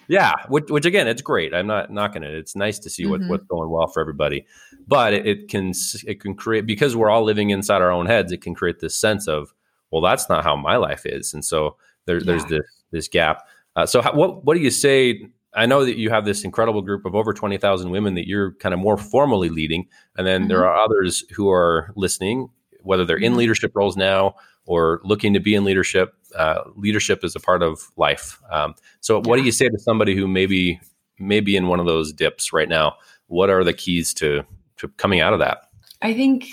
Yeah, 0.08 0.34
which, 0.48 0.68
which, 0.68 0.84
again, 0.84 1.06
it's 1.08 1.22
great. 1.22 1.54
I'm 1.54 1.68
not 1.68 1.90
knocking 1.90 2.22
it. 2.22 2.34
It's 2.34 2.54
nice 2.54 2.78
to 2.80 2.90
see 2.90 3.06
what, 3.06 3.20
mm-hmm. 3.20 3.30
what's 3.30 3.44
going 3.44 3.70
well 3.70 3.86
for 3.86 4.00
everybody, 4.00 4.44
but 4.86 5.14
it, 5.14 5.26
it, 5.26 5.48
can 5.48 5.72
it 6.06 6.20
can 6.20 6.34
create 6.34 6.66
because 6.66 6.94
we're 6.94 7.08
all 7.08 7.22
living 7.22 7.50
inside 7.50 7.80
our 7.80 7.90
own 7.90 8.06
heads. 8.06 8.30
It 8.32 8.42
can 8.42 8.54
create 8.54 8.80
this 8.80 8.96
sense 8.96 9.26
of, 9.26 9.54
well, 9.90 10.02
that's 10.02 10.28
not 10.28 10.44
how 10.44 10.56
my 10.56 10.76
life 10.76 11.06
is, 11.06 11.32
and 11.32 11.42
so 11.42 11.76
there, 12.04 12.18
yeah. 12.18 12.24
there's 12.24 12.44
this 12.46 12.82
this 12.90 13.08
gap. 13.08 13.46
Uh, 13.76 13.86
so, 13.86 14.02
how, 14.02 14.12
what 14.14 14.44
what 14.44 14.54
do 14.54 14.60
you 14.60 14.70
say? 14.70 15.28
I 15.54 15.66
know 15.66 15.84
that 15.84 15.98
you 15.98 16.08
have 16.08 16.24
this 16.24 16.44
incredible 16.44 16.82
group 16.82 17.04
of 17.04 17.14
over 17.14 17.32
twenty 17.32 17.58
thousand 17.58 17.90
women 17.90 18.14
that 18.14 18.26
you're 18.26 18.52
kind 18.54 18.72
of 18.72 18.80
more 18.80 18.96
formally 18.96 19.48
leading, 19.48 19.86
and 20.16 20.26
then 20.26 20.42
mm-hmm. 20.42 20.48
there 20.48 20.66
are 20.66 20.76
others 20.76 21.24
who 21.34 21.50
are 21.50 21.92
listening, 21.96 22.48
whether 22.82 23.04
they're 23.04 23.16
in 23.16 23.32
mm-hmm. 23.32 23.38
leadership 23.38 23.72
roles 23.74 23.96
now 23.96 24.34
or 24.64 25.00
looking 25.04 25.34
to 25.34 25.40
be 25.40 25.54
in 25.54 25.64
leadership. 25.64 26.14
Uh, 26.36 26.62
leadership 26.76 27.24
is 27.24 27.34
a 27.34 27.40
part 27.40 27.62
of 27.62 27.90
life. 27.96 28.40
Um, 28.50 28.74
so, 29.00 29.20
what 29.20 29.36
do 29.36 29.42
you 29.42 29.52
say 29.52 29.68
to 29.68 29.78
somebody 29.78 30.14
who 30.14 30.28
maybe 30.28 30.80
maybe 31.18 31.56
in 31.56 31.68
one 31.68 31.80
of 31.80 31.86
those 31.86 32.12
dips 32.12 32.52
right 32.52 32.68
now? 32.68 32.94
What 33.26 33.50
are 33.50 33.64
the 33.64 33.72
keys 33.72 34.14
to 34.14 34.42
to 34.78 34.88
coming 34.88 35.20
out 35.20 35.32
of 35.32 35.38
that? 35.40 35.68
I 36.00 36.14
think 36.14 36.46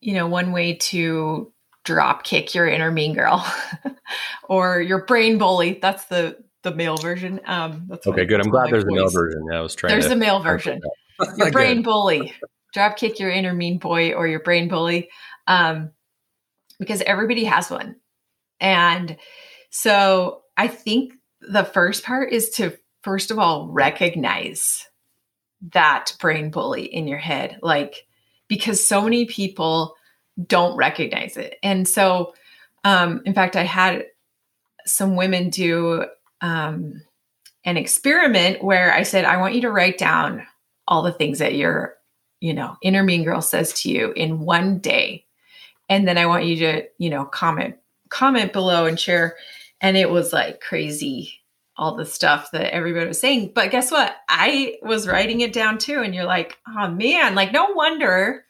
you 0.00 0.14
know 0.14 0.26
one 0.26 0.52
way 0.52 0.74
to 0.74 1.52
drop 1.84 2.24
kick 2.24 2.54
your 2.54 2.66
inner 2.66 2.90
mean 2.90 3.14
girl 3.14 3.46
or 4.48 4.80
your 4.80 5.04
brain 5.04 5.38
bully. 5.38 5.78
That's 5.80 6.06
the 6.06 6.42
the 6.62 6.74
male 6.74 6.96
version. 6.96 7.40
Um, 7.46 7.86
that's 7.88 8.06
okay, 8.06 8.24
good. 8.24 8.40
I'm 8.40 8.50
glad 8.50 8.70
there's 8.70 8.84
voice. 8.84 8.92
a 8.92 8.96
male 8.96 9.10
version. 9.10 9.46
Yeah, 9.50 9.58
I 9.58 9.60
was 9.60 9.74
trying. 9.74 9.92
There's 9.92 10.06
to, 10.06 10.14
a 10.14 10.16
male 10.16 10.40
version. 10.40 10.80
your 11.36 11.50
brain 11.52 11.82
bully, 11.82 12.34
drop 12.72 12.96
kick 12.96 13.20
your 13.20 13.30
inner 13.30 13.54
mean 13.54 13.78
boy 13.78 14.12
or 14.12 14.26
your 14.26 14.40
brain 14.40 14.68
bully, 14.68 15.10
um, 15.46 15.90
because 16.80 17.02
everybody 17.02 17.44
has 17.44 17.70
one, 17.70 17.96
and 18.60 19.16
so 19.70 20.42
I 20.56 20.68
think 20.68 21.12
the 21.40 21.64
first 21.64 22.04
part 22.04 22.32
is 22.32 22.50
to 22.50 22.76
first 23.02 23.30
of 23.30 23.38
all 23.38 23.68
recognize 23.68 24.88
that 25.72 26.16
brain 26.18 26.50
bully 26.50 26.84
in 26.84 27.06
your 27.06 27.18
head, 27.18 27.58
like 27.62 28.06
because 28.48 28.86
so 28.86 29.02
many 29.02 29.26
people 29.26 29.94
don't 30.42 30.76
recognize 30.76 31.36
it. 31.36 31.56
And 31.62 31.86
so, 31.86 32.34
um, 32.82 33.22
in 33.24 33.34
fact, 33.34 33.56
I 33.56 33.64
had 33.64 34.06
some 34.86 35.16
women 35.16 35.50
do 35.50 36.06
um, 36.40 37.02
an 37.64 37.76
experiment 37.76 38.62
where 38.62 38.92
I 38.92 39.02
said, 39.02 39.24
I 39.24 39.38
want 39.38 39.54
you 39.54 39.62
to 39.62 39.70
write 39.70 39.98
down 39.98 40.46
all 40.86 41.02
the 41.02 41.12
things 41.12 41.38
that 41.38 41.54
your, 41.54 41.94
you 42.40 42.52
know, 42.52 42.76
inner 42.82 43.02
mean 43.02 43.24
girl 43.24 43.40
says 43.40 43.72
to 43.82 43.90
you 43.90 44.12
in 44.12 44.40
one 44.40 44.78
day. 44.78 45.24
And 45.88 46.06
then 46.06 46.18
I 46.18 46.26
want 46.26 46.44
you 46.44 46.56
to, 46.56 46.84
you 46.98 47.10
know, 47.10 47.24
comment, 47.24 47.76
comment 48.10 48.52
below 48.52 48.86
and 48.86 49.00
share. 49.00 49.36
And 49.80 49.96
it 49.96 50.10
was 50.10 50.32
like 50.32 50.60
crazy, 50.60 51.40
all 51.76 51.96
the 51.96 52.06
stuff 52.06 52.50
that 52.52 52.74
everybody 52.74 53.06
was 53.06 53.20
saying. 53.20 53.52
But 53.54 53.70
guess 53.70 53.90
what? 53.90 54.14
I 54.28 54.76
was 54.82 55.08
writing 55.08 55.40
it 55.40 55.52
down 55.52 55.78
too. 55.78 56.00
And 56.00 56.14
you're 56.14 56.24
like, 56.24 56.58
oh 56.68 56.88
man, 56.88 57.34
like 57.34 57.52
no 57.52 57.72
wonder 57.72 58.44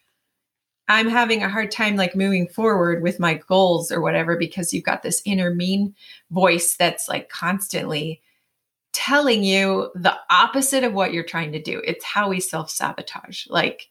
I'm 0.88 1.08
having 1.08 1.42
a 1.42 1.48
hard 1.48 1.70
time 1.70 1.96
like 1.96 2.14
moving 2.14 2.46
forward 2.46 3.02
with 3.02 3.18
my 3.18 3.34
goals 3.34 3.90
or 3.90 4.00
whatever 4.00 4.36
because 4.36 4.72
you've 4.72 4.84
got 4.84 5.02
this 5.02 5.22
inner 5.24 5.54
mean 5.54 5.94
voice 6.30 6.76
that's 6.76 7.08
like 7.08 7.28
constantly 7.30 8.20
telling 8.92 9.42
you 9.42 9.90
the 9.94 10.16
opposite 10.30 10.84
of 10.84 10.92
what 10.92 11.12
you're 11.12 11.24
trying 11.24 11.52
to 11.52 11.62
do. 11.62 11.82
It's 11.84 12.04
how 12.04 12.28
we 12.28 12.40
self 12.40 12.70
sabotage. 12.70 13.46
Like 13.48 13.88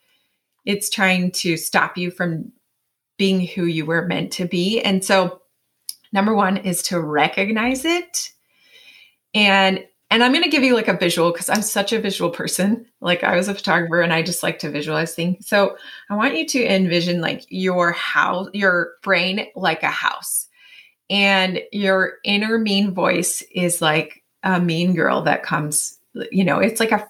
it's 0.65 0.89
trying 0.89 1.31
to 1.31 1.57
stop 1.57 1.97
you 1.97 2.11
from 2.11 2.51
being 3.17 3.45
who 3.45 3.65
you 3.65 3.85
were 3.85 4.05
meant 4.05 4.31
to 4.33 4.45
be. 4.45 4.81
And 4.81 5.03
so, 5.03 5.41
number 6.11 6.33
one 6.33 6.57
is 6.57 6.83
to 6.83 6.99
recognize 6.99 7.85
it 7.85 8.31
and 9.33 9.83
and 10.13 10.23
I'm 10.23 10.31
going 10.31 10.43
to 10.43 10.49
give 10.49 10.61
you 10.61 10.75
like 10.75 10.87
a 10.87 10.93
visual 10.95 11.31
because 11.31 11.49
I'm 11.49 11.63
such 11.63 11.91
a 11.91 11.99
visual 11.99 12.29
person. 12.29 12.85
Like 13.01 13.23
I 13.23 13.35
was 13.35 13.47
a 13.47 13.55
photographer 13.55 13.99
and 13.99 14.13
I 14.13 14.21
just 14.21 14.43
like 14.43 14.59
to 14.59 14.69
visualize 14.69 15.15
things. 15.15 15.47
So 15.47 15.75
I 16.07 16.15
want 16.15 16.37
you 16.37 16.45
to 16.49 16.63
envision 16.63 17.19
like 17.19 17.43
your 17.49 17.93
house, 17.93 18.47
your 18.53 18.91
brain 19.01 19.47
like 19.55 19.81
a 19.81 19.87
house. 19.87 20.47
And 21.09 21.61
your 21.71 22.19
inner 22.23 22.59
mean 22.59 22.93
voice 22.93 23.41
is 23.55 23.81
like 23.81 24.23
a 24.43 24.61
mean 24.61 24.93
girl 24.93 25.23
that 25.23 25.41
comes, 25.41 25.97
you 26.31 26.43
know, 26.43 26.59
it's 26.59 26.79
like 26.79 26.91
a 26.91 27.09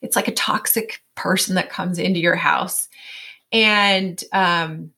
it's 0.00 0.14
like 0.14 0.28
a 0.28 0.32
toxic 0.32 1.02
person 1.16 1.56
that 1.56 1.70
comes 1.70 1.98
into 1.98 2.20
your 2.20 2.36
house. 2.36 2.86
And 3.50 4.22
um 4.32 4.92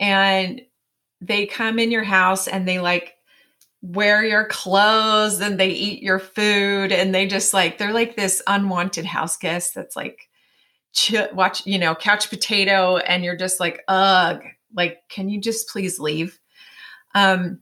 and 0.00 0.62
they 1.20 1.44
come 1.44 1.78
in 1.78 1.90
your 1.90 2.02
house 2.02 2.48
and 2.48 2.66
they 2.66 2.80
like 2.80 3.14
wear 3.84 4.24
your 4.24 4.46
clothes 4.46 5.40
and 5.40 5.60
they 5.60 5.68
eat 5.68 6.02
your 6.02 6.18
food 6.18 6.90
and 6.90 7.14
they 7.14 7.26
just 7.26 7.52
like 7.52 7.76
they're 7.76 7.92
like 7.92 8.16
this 8.16 8.42
unwanted 8.46 9.04
house 9.04 9.36
guest 9.36 9.74
that's 9.74 9.94
like 9.94 10.30
ch- 10.94 11.30
watch 11.34 11.66
you 11.66 11.78
know 11.78 11.94
couch 11.94 12.30
potato 12.30 12.96
and 12.96 13.24
you're 13.24 13.36
just 13.36 13.60
like 13.60 13.82
ugh 13.88 14.40
like 14.74 15.00
can 15.10 15.28
you 15.28 15.38
just 15.38 15.68
please 15.68 16.00
leave? 16.00 16.40
Um 17.14 17.60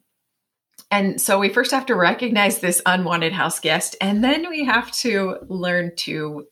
and 0.93 1.21
so 1.21 1.41
we 1.41 1.49
first 1.49 1.73
have 1.73 1.87
to 1.87 1.97
recognize 1.97 2.59
this 2.61 2.81
unwanted 2.87 3.33
house 3.33 3.59
guest 3.59 3.97
and 4.01 4.23
then 4.23 4.49
we 4.49 4.65
have 4.65 4.93
to 4.93 5.39
learn 5.49 5.91
to 5.97 6.47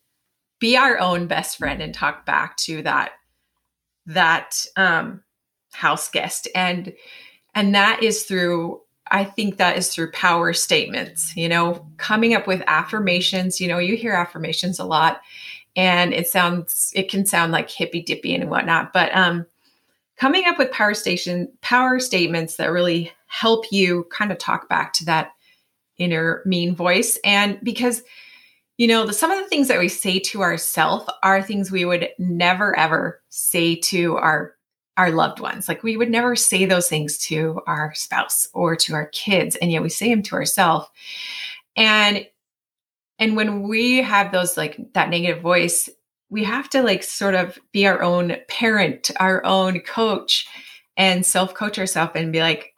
be 0.58 0.76
our 0.76 0.98
own 0.98 1.28
best 1.28 1.58
friend 1.58 1.80
and 1.80 1.94
talk 1.94 2.26
back 2.26 2.56
to 2.56 2.82
that 2.82 3.12
that 4.06 4.66
um 4.76 5.22
house 5.72 6.10
guest. 6.10 6.48
And 6.56 6.92
and 7.54 7.74
that 7.74 8.02
is 8.02 8.24
through 8.24 8.80
I 9.10 9.24
think 9.24 9.56
that 9.56 9.76
is 9.76 9.88
through 9.88 10.12
power 10.12 10.52
statements, 10.52 11.36
you 11.36 11.48
know, 11.48 11.86
coming 11.96 12.34
up 12.34 12.46
with 12.46 12.62
affirmations. 12.66 13.60
You 13.60 13.68
know, 13.68 13.78
you 13.78 13.96
hear 13.96 14.12
affirmations 14.12 14.78
a 14.78 14.84
lot 14.84 15.20
and 15.76 16.12
it 16.12 16.28
sounds, 16.28 16.92
it 16.94 17.10
can 17.10 17.26
sound 17.26 17.52
like 17.52 17.70
hippy 17.70 18.02
dippy 18.02 18.34
and 18.34 18.50
whatnot, 18.50 18.92
but 18.92 19.14
um, 19.14 19.46
coming 20.16 20.44
up 20.46 20.58
with 20.58 20.70
power 20.70 20.94
station, 20.94 21.50
power 21.60 21.98
statements 21.98 22.56
that 22.56 22.72
really 22.72 23.12
help 23.26 23.64
you 23.72 24.06
kind 24.10 24.30
of 24.30 24.38
talk 24.38 24.68
back 24.68 24.92
to 24.92 25.04
that 25.06 25.32
inner 25.96 26.42
mean 26.44 26.74
voice. 26.74 27.18
And 27.24 27.58
because, 27.62 28.02
you 28.76 28.86
know, 28.86 29.06
the, 29.06 29.12
some 29.12 29.30
of 29.30 29.38
the 29.38 29.48
things 29.48 29.68
that 29.68 29.78
we 29.78 29.88
say 29.88 30.18
to 30.18 30.42
ourselves 30.42 31.10
are 31.22 31.42
things 31.42 31.70
we 31.70 31.84
would 31.84 32.08
never 32.18 32.76
ever 32.76 33.22
say 33.28 33.76
to 33.76 34.16
our 34.16 34.54
our 34.96 35.10
loved 35.10 35.40
ones. 35.40 35.68
Like 35.68 35.82
we 35.82 35.96
would 35.96 36.10
never 36.10 36.36
say 36.36 36.66
those 36.66 36.88
things 36.88 37.18
to 37.26 37.60
our 37.66 37.94
spouse 37.94 38.46
or 38.52 38.76
to 38.76 38.94
our 38.94 39.06
kids, 39.06 39.56
and 39.56 39.70
yet 39.72 39.82
we 39.82 39.88
say 39.88 40.10
them 40.10 40.22
to 40.24 40.34
ourselves. 40.34 40.86
And 41.76 42.26
and 43.18 43.36
when 43.36 43.62
we 43.62 43.98
have 43.98 44.32
those 44.32 44.56
like 44.56 44.92
that 44.94 45.10
negative 45.10 45.42
voice, 45.42 45.88
we 46.30 46.44
have 46.44 46.70
to 46.70 46.82
like 46.82 47.02
sort 47.02 47.34
of 47.34 47.58
be 47.72 47.86
our 47.86 48.02
own 48.02 48.36
parent, 48.48 49.10
our 49.18 49.44
own 49.44 49.80
coach, 49.80 50.46
and 50.96 51.24
self 51.24 51.54
coach 51.54 51.78
ourselves 51.78 52.12
and 52.14 52.32
be 52.32 52.40
like, 52.40 52.74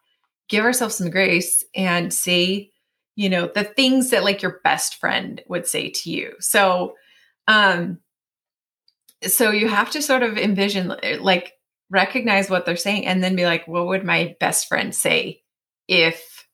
give 0.48 0.64
ourselves 0.64 0.96
some 0.96 1.10
grace 1.10 1.64
and 1.74 2.12
say, 2.12 2.70
you 3.14 3.28
know, 3.28 3.50
the 3.54 3.64
things 3.64 4.10
that 4.10 4.24
like 4.24 4.42
your 4.42 4.60
best 4.64 4.96
friend 4.96 5.42
would 5.48 5.66
say 5.66 5.90
to 5.90 6.10
you. 6.10 6.34
So, 6.40 6.94
um, 7.46 8.00
so 9.26 9.50
you 9.50 9.68
have 9.68 9.90
to 9.90 10.02
sort 10.02 10.22
of 10.22 10.36
envision, 10.36 10.92
like, 11.20 11.52
recognize 11.92 12.48
what 12.48 12.66
they're 12.66 12.76
saying 12.76 13.06
and 13.06 13.22
then 13.22 13.36
be 13.36 13.44
like, 13.44 13.68
what 13.68 13.86
would 13.86 14.04
my 14.04 14.34
best 14.40 14.66
friend 14.66 14.94
say 14.94 15.42
if, 15.86 16.46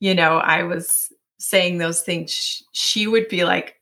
you 0.00 0.14
know, 0.14 0.38
I 0.38 0.64
was 0.64 1.08
saying 1.38 1.78
those 1.78 2.02
things? 2.02 2.62
She 2.72 3.06
would 3.06 3.28
be 3.28 3.44
like, 3.44 3.76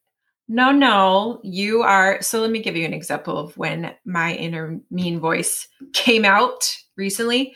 no, 0.47 0.71
no, 0.71 1.41
you 1.43 1.83
are. 1.83 2.21
So 2.21 2.41
let 2.41 2.51
me 2.51 2.61
give 2.61 2.77
you 2.77 2.85
an 2.85 2.93
example 2.93 3.39
of 3.39 3.57
when 3.57 3.95
my 4.05 4.35
inner 4.35 4.79
mean 4.91 5.19
voice 5.19 5.67
came 5.95 6.27
out 6.27 6.77
recently. 6.97 7.55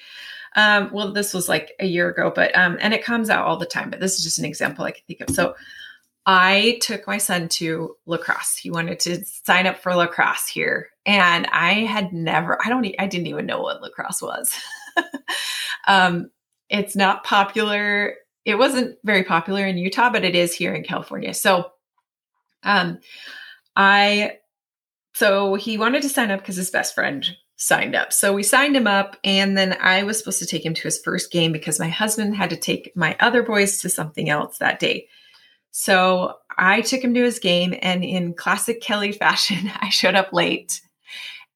Um, 0.56 0.90
well, 0.92 1.12
this 1.12 1.34
was 1.34 1.48
like 1.48 1.72
a 1.78 1.86
year 1.86 2.08
ago, 2.08 2.32
but 2.34 2.56
um, 2.56 2.78
and 2.80 2.94
it 2.94 3.04
comes 3.04 3.28
out 3.28 3.44
all 3.44 3.58
the 3.58 3.66
time, 3.66 3.90
but 3.90 4.00
this 4.00 4.16
is 4.16 4.24
just 4.24 4.38
an 4.38 4.46
example 4.46 4.86
I 4.86 4.92
can 4.92 5.02
think 5.06 5.20
of. 5.20 5.34
So 5.34 5.54
I 6.26 6.78
took 6.82 7.06
my 7.06 7.18
son 7.18 7.48
to 7.48 7.96
lacrosse. 8.06 8.56
He 8.56 8.70
wanted 8.70 9.00
to 9.00 9.24
sign 9.24 9.66
up 9.66 9.78
for 9.78 9.94
lacrosse 9.94 10.46
here. 10.46 10.88
And 11.06 11.46
I 11.46 11.84
had 11.84 12.12
never, 12.12 12.58
I 12.64 12.68
don't, 12.68 12.86
I 12.98 13.06
didn't 13.06 13.28
even 13.28 13.46
know 13.46 13.60
what 13.60 13.80
lacrosse 13.80 14.20
was. 14.20 14.54
um, 15.88 16.30
it's 16.68 16.94
not 16.94 17.24
popular. 17.24 18.14
It 18.44 18.56
wasn't 18.56 18.98
very 19.04 19.24
popular 19.24 19.66
in 19.66 19.78
Utah, 19.78 20.10
but 20.10 20.24
it 20.24 20.34
is 20.34 20.54
here 20.54 20.74
in 20.74 20.84
California. 20.84 21.32
So 21.32 21.70
um, 22.62 22.98
I 23.76 24.38
so 25.14 25.54
he 25.54 25.78
wanted 25.78 26.02
to 26.02 26.08
sign 26.08 26.30
up 26.30 26.40
because 26.40 26.56
his 26.56 26.70
best 26.70 26.94
friend 26.94 27.26
signed 27.56 27.96
up. 27.96 28.12
So 28.12 28.32
we 28.32 28.44
signed 28.44 28.76
him 28.76 28.86
up, 28.86 29.16
and 29.24 29.58
then 29.58 29.76
I 29.80 30.04
was 30.04 30.16
supposed 30.18 30.38
to 30.38 30.46
take 30.46 30.64
him 30.64 30.74
to 30.74 30.82
his 30.82 31.00
first 31.00 31.32
game 31.32 31.50
because 31.50 31.80
my 31.80 31.88
husband 31.88 32.36
had 32.36 32.50
to 32.50 32.56
take 32.56 32.92
my 32.94 33.16
other 33.18 33.42
boys 33.42 33.80
to 33.80 33.88
something 33.88 34.30
else 34.30 34.58
that 34.58 34.78
day. 34.78 35.08
So 35.80 36.34
I 36.56 36.80
took 36.80 37.02
him 37.02 37.14
to 37.14 37.22
his 37.22 37.38
game, 37.38 37.72
and 37.80 38.02
in 38.02 38.34
classic 38.34 38.82
Kelli 38.82 39.16
fashion, 39.16 39.70
I 39.80 39.90
showed 39.90 40.16
up 40.16 40.32
late. 40.32 40.80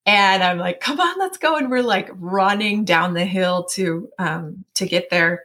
And 0.06 0.44
I'm 0.44 0.58
like, 0.58 0.78
"Come 0.78 1.00
on, 1.00 1.18
let's 1.18 1.38
go!" 1.38 1.56
And 1.56 1.68
we're 1.68 1.82
like 1.82 2.08
running 2.14 2.84
down 2.84 3.14
the 3.14 3.24
hill 3.24 3.64
to 3.72 4.08
um, 4.20 4.64
to 4.74 4.86
get 4.86 5.10
there 5.10 5.42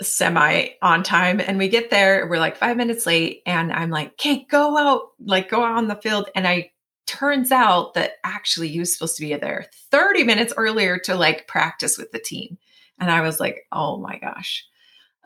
semi 0.00 0.68
on 0.80 1.02
time 1.02 1.40
and 1.40 1.58
we 1.58 1.68
get 1.68 1.90
there 1.90 2.26
we're 2.26 2.38
like 2.38 2.56
five 2.56 2.74
minutes 2.74 3.04
late 3.04 3.42
and 3.44 3.70
i'm 3.70 3.90
like 3.90 4.12
okay 4.12 4.46
go 4.48 4.74
out 4.78 5.08
like 5.22 5.50
go 5.50 5.62
out 5.62 5.76
on 5.76 5.88
the 5.88 5.94
field 5.96 6.30
and 6.34 6.48
i 6.48 6.70
turns 7.06 7.52
out 7.52 7.92
that 7.92 8.12
actually 8.24 8.68
he 8.68 8.78
was 8.78 8.90
supposed 8.90 9.14
to 9.14 9.20
be 9.20 9.34
there 9.34 9.66
30 9.90 10.24
minutes 10.24 10.54
earlier 10.56 10.98
to 11.00 11.14
like 11.14 11.46
practice 11.46 11.98
with 11.98 12.10
the 12.12 12.18
team 12.18 12.56
and 12.98 13.10
i 13.10 13.20
was 13.20 13.38
like 13.38 13.66
oh 13.72 13.98
my 13.98 14.16
gosh 14.16 14.64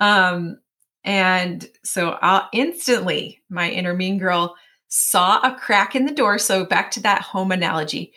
um 0.00 0.58
and 1.04 1.68
so 1.82 2.18
I'll 2.22 2.48
instantly 2.52 3.42
my 3.48 3.70
inner 3.70 3.94
mean 3.94 4.18
girl 4.18 4.56
saw 4.88 5.40
a 5.40 5.54
crack 5.54 5.94
in 5.94 6.06
the 6.06 6.14
door. 6.14 6.38
So 6.38 6.64
back 6.64 6.90
to 6.92 7.00
that 7.00 7.22
home 7.22 7.52
analogy. 7.52 8.12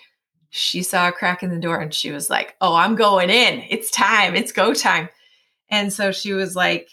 She 0.50 0.84
saw 0.84 1.10
a 1.10 1.12
crack 1.12 1.44
in 1.44 1.50
the 1.50 1.60
door 1.60 1.80
and 1.80 1.94
she 1.94 2.12
was 2.12 2.30
like 2.30 2.56
oh 2.62 2.74
i'm 2.74 2.96
going 2.96 3.30
in. 3.30 3.64
It's 3.70 3.92
time. 3.92 4.36
It's 4.36 4.52
go 4.52 4.74
time. 4.74 5.10
And 5.70 5.92
so 5.92 6.12
she 6.12 6.32
was 6.34 6.56
like, 6.56 6.90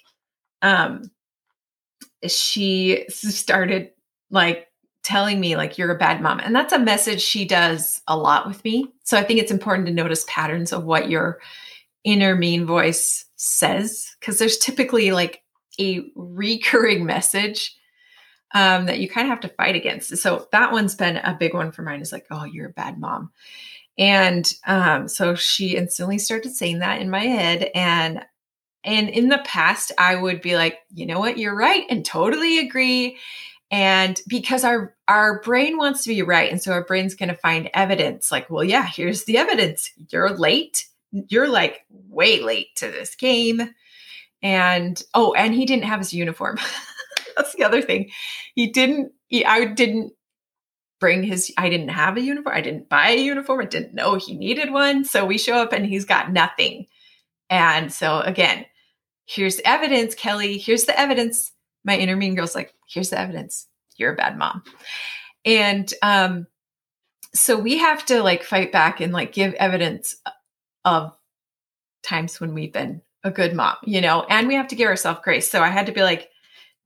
um, 0.62 1.10
she 2.26 3.04
started 3.08 3.90
like 4.30 4.68
telling 5.04 5.38
me 5.38 5.54
like 5.56 5.78
you're 5.78 5.92
a 5.92 5.98
bad 5.98 6.20
mom. 6.20 6.40
And 6.40 6.56
that's 6.56 6.72
a 6.72 6.78
message 6.78 7.20
she 7.20 7.44
does 7.44 8.00
a 8.08 8.16
lot 8.16 8.48
with 8.48 8.64
me. 8.64 8.88
So 9.04 9.18
i 9.18 9.22
think 9.22 9.38
it's 9.38 9.52
important 9.52 9.86
to 9.86 9.92
notice 9.92 10.24
patterns 10.26 10.72
of 10.72 10.84
what 10.84 11.10
your 11.10 11.40
inner 12.02 12.34
mean 12.34 12.66
voice 12.66 13.26
says. 13.36 14.16
Because 14.18 14.38
there's 14.38 14.58
typically 14.58 15.12
like 15.12 15.43
a 15.80 16.06
recurring 16.14 17.04
message 17.06 17.76
um, 18.52 18.86
that 18.86 19.00
you 19.00 19.08
kind 19.08 19.26
of 19.26 19.30
have 19.30 19.40
to 19.40 19.56
fight 19.56 19.74
against 19.74 20.16
so 20.16 20.48
that 20.52 20.72
one's 20.72 20.94
been 20.94 21.16
a 21.16 21.36
big 21.38 21.54
one 21.54 21.72
for 21.72 21.82
mine 21.82 22.00
is 22.00 22.12
like 22.12 22.26
oh 22.30 22.44
you're 22.44 22.68
a 22.70 22.72
bad 22.72 22.98
mom 22.98 23.30
and 23.96 24.52
um, 24.66 25.08
so 25.08 25.34
she 25.34 25.76
instantly 25.76 26.18
started 26.18 26.54
saying 26.54 26.80
that 26.80 27.00
in 27.00 27.10
my 27.10 27.24
head 27.24 27.70
and 27.74 28.24
and 28.84 29.08
in 29.08 29.30
the 29.30 29.40
past, 29.44 29.92
I 29.98 30.14
would 30.14 30.42
be 30.42 30.56
like, 30.56 30.78
you 30.92 31.06
know 31.06 31.18
what, 31.18 31.38
you're 31.38 31.56
right, 31.56 31.84
and 31.88 32.04
totally 32.04 32.58
agree. 32.58 33.16
And 33.70 34.20
because 34.28 34.62
our 34.62 34.94
our 35.08 35.40
brain 35.40 35.78
wants 35.78 36.04
to 36.04 36.10
be 36.10 36.22
right, 36.22 36.50
and 36.50 36.62
so 36.62 36.72
our 36.72 36.84
brain's 36.84 37.14
to 37.14 37.36
find 37.36 37.70
evidence. 37.72 38.30
Like, 38.30 38.50
well, 38.50 38.62
yeah, 38.62 38.86
here's 38.86 39.24
the 39.24 39.38
evidence. 39.38 39.90
You're 40.10 40.30
late. 40.30 40.86
You're 41.10 41.48
like 41.48 41.84
way 41.88 42.40
late 42.40 42.76
to 42.76 42.86
this 42.88 43.14
game. 43.14 43.70
And 44.44 45.02
oh, 45.14 45.32
and 45.32 45.54
he 45.54 45.64
didn't 45.64 45.86
have 45.86 45.98
his 45.98 46.12
uniform. 46.12 46.58
That's 47.36 47.54
the 47.54 47.64
other 47.64 47.82
thing. 47.82 48.10
He 48.54 48.68
didn't. 48.68 49.12
He, 49.26 49.44
I 49.44 49.64
didn't 49.64 50.12
bring 51.00 51.24
his. 51.24 51.52
I 51.58 51.68
didn't 51.70 51.88
have 51.88 52.16
a 52.16 52.20
uniform. 52.20 52.54
I 52.54 52.60
didn't 52.60 52.88
buy 52.88 53.08
a 53.08 53.20
uniform. 53.20 53.62
I 53.62 53.64
didn't 53.64 53.94
know 53.94 54.14
he 54.14 54.36
needed 54.36 54.70
one. 54.70 55.04
So 55.04 55.24
we 55.24 55.38
show 55.38 55.54
up, 55.54 55.72
and 55.72 55.86
he's 55.86 56.04
got 56.04 56.30
nothing. 56.30 56.86
And 57.48 57.92
so 57.92 58.20
again, 58.20 58.66
here's 59.26 59.60
evidence, 59.64 60.14
Kelli. 60.14 60.60
Here's 60.60 60.84
the 60.84 60.98
evidence. 60.98 61.52
My 61.82 61.96
inner 61.96 62.16
mean 62.16 62.34
girl's 62.34 62.54
like, 62.54 62.74
here's 62.86 63.10
the 63.10 63.18
evidence. 63.18 63.66
You're 63.96 64.12
a 64.12 64.16
bad 64.16 64.36
mom. 64.36 64.62
And 65.44 65.92
um, 66.02 66.46
so 67.34 67.58
we 67.58 67.78
have 67.78 68.04
to 68.06 68.22
like 68.22 68.42
fight 68.42 68.72
back 68.72 69.00
and 69.00 69.12
like 69.12 69.32
give 69.32 69.54
evidence 69.54 70.16
of 70.84 71.16
times 72.02 72.40
when 72.40 72.54
we've 72.54 72.72
been 72.72 73.02
a 73.24 73.30
good 73.30 73.54
mom, 73.54 73.76
you 73.82 74.00
know, 74.00 74.22
and 74.28 74.46
we 74.46 74.54
have 74.54 74.68
to 74.68 74.76
give 74.76 74.88
ourselves 74.88 75.20
grace. 75.24 75.50
So 75.50 75.60
I 75.60 75.68
had 75.68 75.86
to 75.86 75.92
be 75.92 76.02
like, 76.02 76.30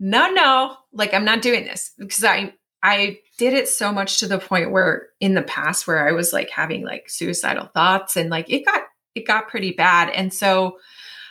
no, 0.01 0.31
no, 0.31 0.77
like 0.93 1.13
I'm 1.13 1.25
not 1.25 1.43
doing 1.43 1.65
this 1.65 1.93
because 1.99 2.25
I 2.25 2.55
I 2.83 3.19
did 3.39 3.55
it 3.55 3.69
so 3.69 3.93
much 3.93 4.21
to 4.21 4.29
the 4.29 4.39
point 4.39 4.71
where 4.71 5.09
in 5.21 5.35
the 5.35 5.43
past 5.43 5.87
where 5.87 6.09
I 6.09 6.13
was 6.13 6.33
like 6.33 6.51
having 6.51 6.85
like 6.85 7.11
suicidal 7.11 7.67
thoughts 7.67 8.17
and 8.17 8.31
like 8.31 8.49
it 8.49 8.65
got 8.65 8.83
it 9.15 9.27
got 9.27 9.49
pretty 9.49 9.73
bad. 9.73 10.11
And 10.11 10.33
so 10.33 10.79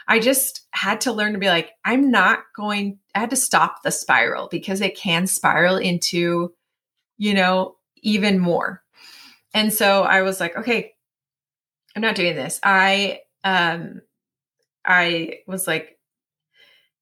I 0.07 0.19
just 0.19 0.65
had 0.71 1.01
to 1.01 1.11
learn 1.11 1.33
to 1.33 1.39
be 1.39 1.47
like, 1.47 1.71
I'm 1.83 2.11
not 2.11 2.39
going, 2.55 2.99
I 3.13 3.19
had 3.19 3.29
to 3.31 3.35
stop 3.35 3.83
the 3.83 3.91
spiral 3.91 4.47
because 4.49 4.79
it 4.79 4.97
can 4.97 5.27
spiral 5.27 5.77
into, 5.77 6.53
you 7.17 7.33
know, 7.33 7.75
even 8.03 8.39
more. 8.39 8.83
And 9.53 9.73
so 9.73 10.03
I 10.03 10.21
was 10.21 10.39
like, 10.39 10.55
okay, 10.55 10.93
I'm 11.95 12.01
not 12.01 12.15
doing 12.15 12.35
this. 12.35 12.59
I, 12.63 13.21
um, 13.43 14.01
I 14.87 15.39
was 15.45 15.67
like, 15.67 15.99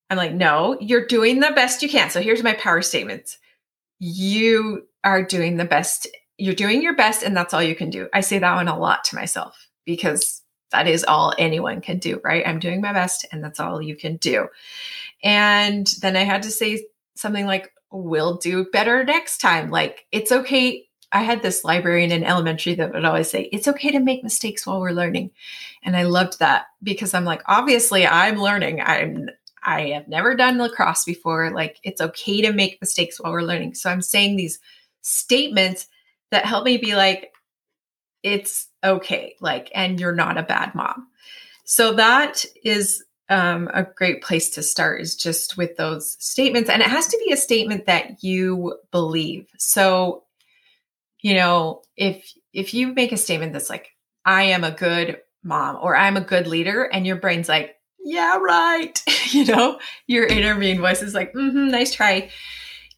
I'm 0.10 0.18
like, 0.18 0.34
no, 0.34 0.78
you're 0.82 1.08
doing 1.08 1.40
the 1.40 1.52
best 1.52 1.82
you 1.82 1.90
can. 1.90 2.10
So 2.10 2.22
here's 2.22 2.44
my 2.44 2.54
power 2.54 2.82
statements. 2.82 3.38
You 4.00 4.88
are 5.04 5.24
doing 5.24 5.58
the 5.58 5.66
best. 5.66 6.08
You're 6.38 6.54
doing 6.56 6.82
your 6.82 6.96
best, 6.96 7.24
and 7.24 7.36
that's 7.38 7.54
all 7.54 7.64
you 7.64 7.76
can 7.76 7.90
do. 7.90 8.10
I 8.14 8.22
say 8.22 8.40
that 8.40 8.56
one 8.56 8.68
a 8.68 8.78
lot 8.78 9.06
to 9.06 9.16
myself 9.16 9.68
because 9.86 10.42
that 10.72 10.88
is 10.88 11.06
all 11.06 11.34
anyone 11.38 11.82
can 11.82 12.00
do, 12.00 12.20
right? 12.24 12.46
I'm 12.46 12.60
doing 12.60 12.82
my 12.82 12.92
best 12.92 13.26
and 13.32 13.44
that's 13.44 13.60
all 13.60 13.82
you 13.82 13.96
can 13.96 14.18
do. 14.18 14.48
And 15.24 15.88
then 16.02 16.16
I 16.16 16.24
had 16.24 16.44
to 16.44 16.52
say 16.52 16.86
something 17.16 17.46
like, 17.46 17.72
we'll 17.92 18.38
do 18.38 18.66
better 18.66 19.04
next 19.04 19.38
time. 19.38 19.70
Like, 19.70 20.06
it's 20.12 20.32
okay. 20.32 20.85
I 21.12 21.24
had 21.24 21.42
this 21.42 21.64
librarian 21.64 22.12
in 22.12 22.24
elementary 22.24 22.76
that 22.76 22.94
would 22.94 23.06
always 23.06 23.30
say, 23.30 23.44
it's 23.52 23.68
okay 23.68 23.92
to 23.92 24.00
make 24.00 24.24
mistakes 24.24 24.66
while 24.66 24.82
we're 24.82 24.92
learning. 24.92 25.32
And 25.84 25.96
I 25.96 26.04
loved 26.04 26.40
that 26.40 26.66
because 26.84 27.14
I'm 27.14 27.26
like, 27.26 27.42
obviously, 27.46 28.06
I'm 28.06 28.38
learning. 28.38 28.82
I'm 28.82 29.30
I 29.66 29.90
have 29.90 30.08
never 30.08 30.36
done 30.36 30.60
lacrosse 30.60 31.04
before. 31.04 31.50
Like, 31.50 31.80
it's 31.84 32.00
okay 32.00 32.42
to 32.42 32.54
make 32.54 32.82
mistakes 32.82 33.20
while 33.20 33.32
we're 33.32 33.42
learning. 33.42 33.74
So 33.74 33.90
I'm 33.90 34.02
saying 34.02 34.36
these 34.36 34.60
statements 35.02 35.88
that 36.32 36.46
help 36.46 36.66
me 36.66 36.78
be 36.78 36.96
like, 36.96 37.34
it's 38.22 38.68
okay. 38.84 39.36
Like, 39.42 39.72
and 39.74 40.00
you're 40.00 40.14
not 40.14 40.38
a 40.38 40.44
bad 40.44 40.76
mom. 40.76 41.08
So 41.64 41.94
that 41.94 42.46
is 42.64 43.04
um, 43.30 43.70
a 43.74 43.84
great 43.84 44.22
place 44.22 44.52
to 44.52 44.62
start 44.62 45.02
is 45.02 45.16
just 45.16 45.58
with 45.58 45.78
those 45.78 46.16
statements. 46.20 46.70
And 46.70 46.82
it 46.82 46.88
has 46.88 47.08
to 47.08 47.22
be 47.26 47.34
a 47.34 47.38
statement 47.38 47.88
that 47.88 48.24
you 48.24 48.78
believe. 48.92 49.48
So, 49.58 50.25
you 51.26 51.34
know, 51.34 51.82
if 51.98 52.32
if 52.54 52.76
you 52.76 52.94
make 52.94 53.12
a 53.12 53.18
statement 53.18 53.52
that's 53.52 53.68
like, 53.68 53.90
I 54.26 54.44
am 54.44 54.64
a 54.64 54.70
good 54.70 55.18
mom 55.42 55.80
or 55.82 55.96
I'm 55.96 56.18
a 56.18 56.22
good 56.22 56.46
leader, 56.46 56.84
and 56.84 57.08
your 57.08 57.16
brain's 57.16 57.50
like, 57.50 57.78
yeah, 57.98 58.38
right. 58.38 59.02
you 59.32 59.46
know, 59.46 59.80
your 60.06 60.28
inner 60.28 60.54
mean 60.54 60.80
voice 60.80 61.02
is 61.02 61.16
like, 61.16 61.34
mm-hmm, 61.34 61.70
nice 61.70 61.96
try. 61.96 62.30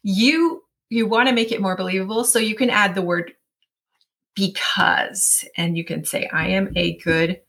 you 0.02 0.62
you 0.90 1.06
want 1.06 1.30
to 1.30 1.34
make 1.34 1.52
it 1.52 1.62
more 1.62 1.74
believable 1.74 2.22
so 2.22 2.38
you 2.38 2.54
can 2.54 2.68
add 2.68 2.94
the 2.94 3.00
word 3.00 3.32
because 4.36 5.46
and 5.56 5.76
you 5.78 5.84
can 5.84 6.04
say 6.04 6.28
i 6.32 6.48
am 6.48 6.70
a 6.76 6.98
good 6.98 7.40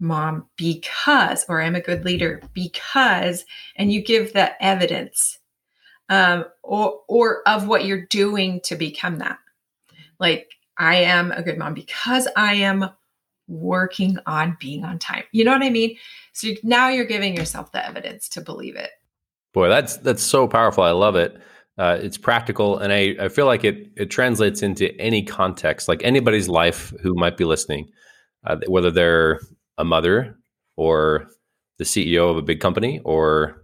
mom 0.00 0.46
because 0.56 1.46
or 1.48 1.62
i'm 1.62 1.74
a 1.74 1.80
good 1.80 2.04
leader 2.04 2.42
because 2.52 3.44
and 3.76 3.90
you 3.90 4.02
give 4.02 4.32
the 4.32 4.62
evidence 4.62 5.38
um, 6.08 6.44
or 6.62 7.00
or 7.08 7.42
of 7.48 7.66
what 7.66 7.86
you're 7.86 8.06
doing 8.06 8.60
to 8.64 8.76
become 8.76 9.18
that 9.18 9.38
like 10.18 10.50
i 10.78 10.96
am 10.96 11.32
a 11.32 11.42
good 11.42 11.58
mom 11.58 11.74
because 11.74 12.28
i 12.36 12.54
am 12.54 12.88
working 13.48 14.18
on 14.26 14.56
being 14.58 14.84
on 14.84 14.98
time. 14.98 15.24
You 15.32 15.44
know 15.44 15.52
what 15.52 15.62
i 15.62 15.70
mean? 15.70 15.96
So 16.32 16.48
now 16.62 16.88
you're 16.88 17.04
giving 17.04 17.36
yourself 17.36 17.72
the 17.72 17.86
evidence 17.86 18.28
to 18.30 18.40
believe 18.40 18.76
it. 18.76 18.90
Boy 19.52 19.68
that's 19.68 19.96
that's 19.98 20.22
so 20.22 20.46
powerful. 20.48 20.84
I 20.84 20.90
love 20.90 21.16
it. 21.16 21.40
Uh, 21.78 21.98
it's 22.00 22.16
practical, 22.16 22.78
and 22.78 22.90
I, 22.90 23.14
I 23.20 23.28
feel 23.28 23.46
like 23.46 23.64
it 23.64 23.90
it 23.96 24.10
translates 24.10 24.62
into 24.62 24.98
any 25.00 25.22
context, 25.22 25.88
like 25.88 26.02
anybody's 26.02 26.48
life 26.48 26.92
who 27.02 27.14
might 27.14 27.36
be 27.36 27.44
listening, 27.44 27.88
uh, 28.46 28.56
whether 28.66 28.90
they're 28.90 29.40
a 29.78 29.84
mother 29.84 30.38
or 30.76 31.28
the 31.78 31.84
CEO 31.84 32.30
of 32.30 32.38
a 32.38 32.42
big 32.42 32.60
company 32.60 33.00
or 33.04 33.62